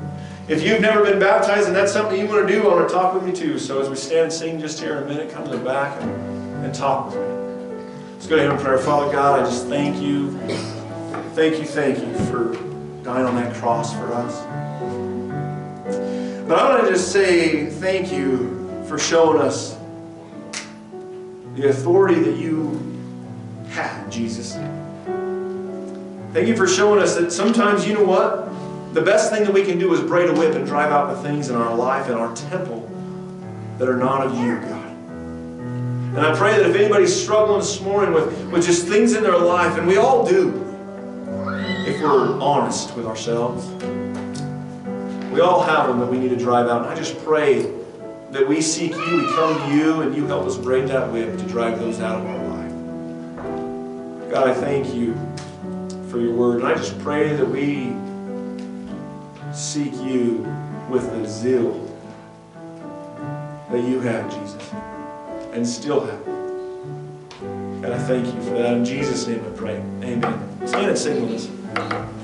If 0.46 0.62
you've 0.62 0.80
never 0.80 1.02
been 1.02 1.18
baptized 1.18 1.66
and 1.66 1.74
that's 1.74 1.92
something 1.92 2.16
you 2.16 2.28
want 2.28 2.46
to 2.46 2.54
do, 2.54 2.62
I 2.62 2.76
want 2.76 2.88
to 2.88 2.94
talk 2.94 3.12
with 3.12 3.26
you 3.26 3.32
too. 3.32 3.58
So 3.58 3.82
as 3.82 3.88
we 3.88 3.96
stand 3.96 4.26
and 4.26 4.32
sing 4.32 4.60
just 4.60 4.78
here 4.78 4.98
in 4.98 5.02
a 5.02 5.06
minute, 5.06 5.32
come 5.32 5.42
to 5.46 5.50
the 5.50 5.64
back 5.64 6.00
and, 6.00 6.64
and 6.64 6.72
talk 6.72 7.06
with 7.06 7.16
me. 7.16 7.22
Let's 8.12 8.28
go 8.28 8.36
to 8.36 8.42
Him 8.44 8.52
in 8.52 8.58
prayer. 8.58 8.78
Father 8.78 9.10
God, 9.10 9.40
I 9.40 9.42
just 9.42 9.66
thank 9.66 10.00
you. 10.00 10.38
Thank 11.34 11.58
you, 11.58 11.64
thank 11.64 11.98
you 11.98 12.14
for 12.26 12.54
dying 13.02 13.26
on 13.26 13.34
that 13.34 13.52
cross 13.56 13.92
for 13.92 14.14
us. 14.14 14.44
But 16.46 16.56
I 16.56 16.72
want 16.72 16.84
to 16.84 16.92
just 16.92 17.10
say 17.10 17.66
thank 17.66 18.12
you 18.12 18.84
for 18.86 18.96
showing 18.96 19.42
us 19.42 19.76
the 21.56 21.68
authority 21.70 22.20
that 22.20 22.36
you 22.36 22.89
Jesus. 24.10 24.54
Thank 26.32 26.48
you 26.48 26.56
for 26.56 26.66
showing 26.66 27.00
us 27.00 27.16
that 27.16 27.32
sometimes, 27.32 27.86
you 27.86 27.94
know 27.94 28.04
what? 28.04 28.48
The 28.94 29.02
best 29.02 29.32
thing 29.32 29.44
that 29.44 29.52
we 29.52 29.64
can 29.64 29.78
do 29.78 29.92
is 29.94 30.00
braid 30.00 30.28
a 30.28 30.32
whip 30.32 30.54
and 30.54 30.66
drive 30.66 30.90
out 30.90 31.14
the 31.14 31.22
things 31.22 31.48
in 31.48 31.56
our 31.56 31.74
life 31.74 32.08
and 32.08 32.16
our 32.16 32.34
temple 32.34 32.88
that 33.78 33.88
are 33.88 33.96
not 33.96 34.26
of 34.26 34.36
you, 34.36 34.56
God. 34.60 34.86
And 36.10 36.18
I 36.18 36.36
pray 36.36 36.56
that 36.56 36.68
if 36.68 36.74
anybody's 36.74 37.14
struggling 37.14 37.60
this 37.60 37.80
morning 37.80 38.12
with, 38.12 38.50
with 38.50 38.66
just 38.66 38.86
things 38.86 39.14
in 39.14 39.22
their 39.22 39.38
life, 39.38 39.78
and 39.78 39.86
we 39.86 39.96
all 39.96 40.26
do, 40.26 40.66
if 41.86 42.00
we're 42.02 42.38
honest 42.40 42.94
with 42.96 43.06
ourselves. 43.06 43.66
We 45.32 45.40
all 45.40 45.62
have 45.62 45.88
them 45.88 46.00
that 46.00 46.06
we 46.06 46.18
need 46.18 46.30
to 46.30 46.36
drive 46.36 46.68
out. 46.68 46.82
And 46.82 46.90
I 46.90 46.94
just 46.94 47.16
pray 47.24 47.72
that 48.30 48.46
we 48.46 48.60
seek 48.60 48.92
you, 48.92 49.16
we 49.16 49.24
come 49.34 49.58
to 49.58 49.76
you, 49.76 50.02
and 50.02 50.14
you 50.14 50.26
help 50.26 50.46
us 50.46 50.56
braid 50.56 50.88
that 50.88 51.12
whip 51.12 51.38
to 51.38 51.44
drive 51.46 51.78
those 51.78 52.00
out 52.00 52.20
of 52.20 52.26
our. 52.26 52.39
God, 54.30 54.46
I 54.46 54.54
thank 54.54 54.94
you 54.94 55.14
for 56.08 56.20
your 56.20 56.32
word. 56.32 56.60
And 56.60 56.68
I 56.68 56.74
just 56.74 56.96
pray 57.00 57.34
that 57.34 57.44
we 57.44 57.92
seek 59.52 59.92
you 59.94 60.46
with 60.88 61.10
the 61.10 61.26
zeal 61.26 61.84
that 63.72 63.82
you 63.82 63.98
have, 63.98 64.32
Jesus, 64.32 64.72
and 65.52 65.66
still 65.66 66.06
have. 66.06 66.26
And 67.82 67.86
I 67.86 67.98
thank 67.98 68.24
you 68.26 68.40
for 68.42 68.50
that. 68.50 68.74
In 68.74 68.84
Jesus' 68.84 69.26
name 69.26 69.44
I 69.44 69.56
pray. 69.56 69.76
Amen. 70.04 70.66
Stand 70.66 70.90
and 70.90 70.98
sing 70.98 71.22
with 71.26 71.34
us. 71.34 72.19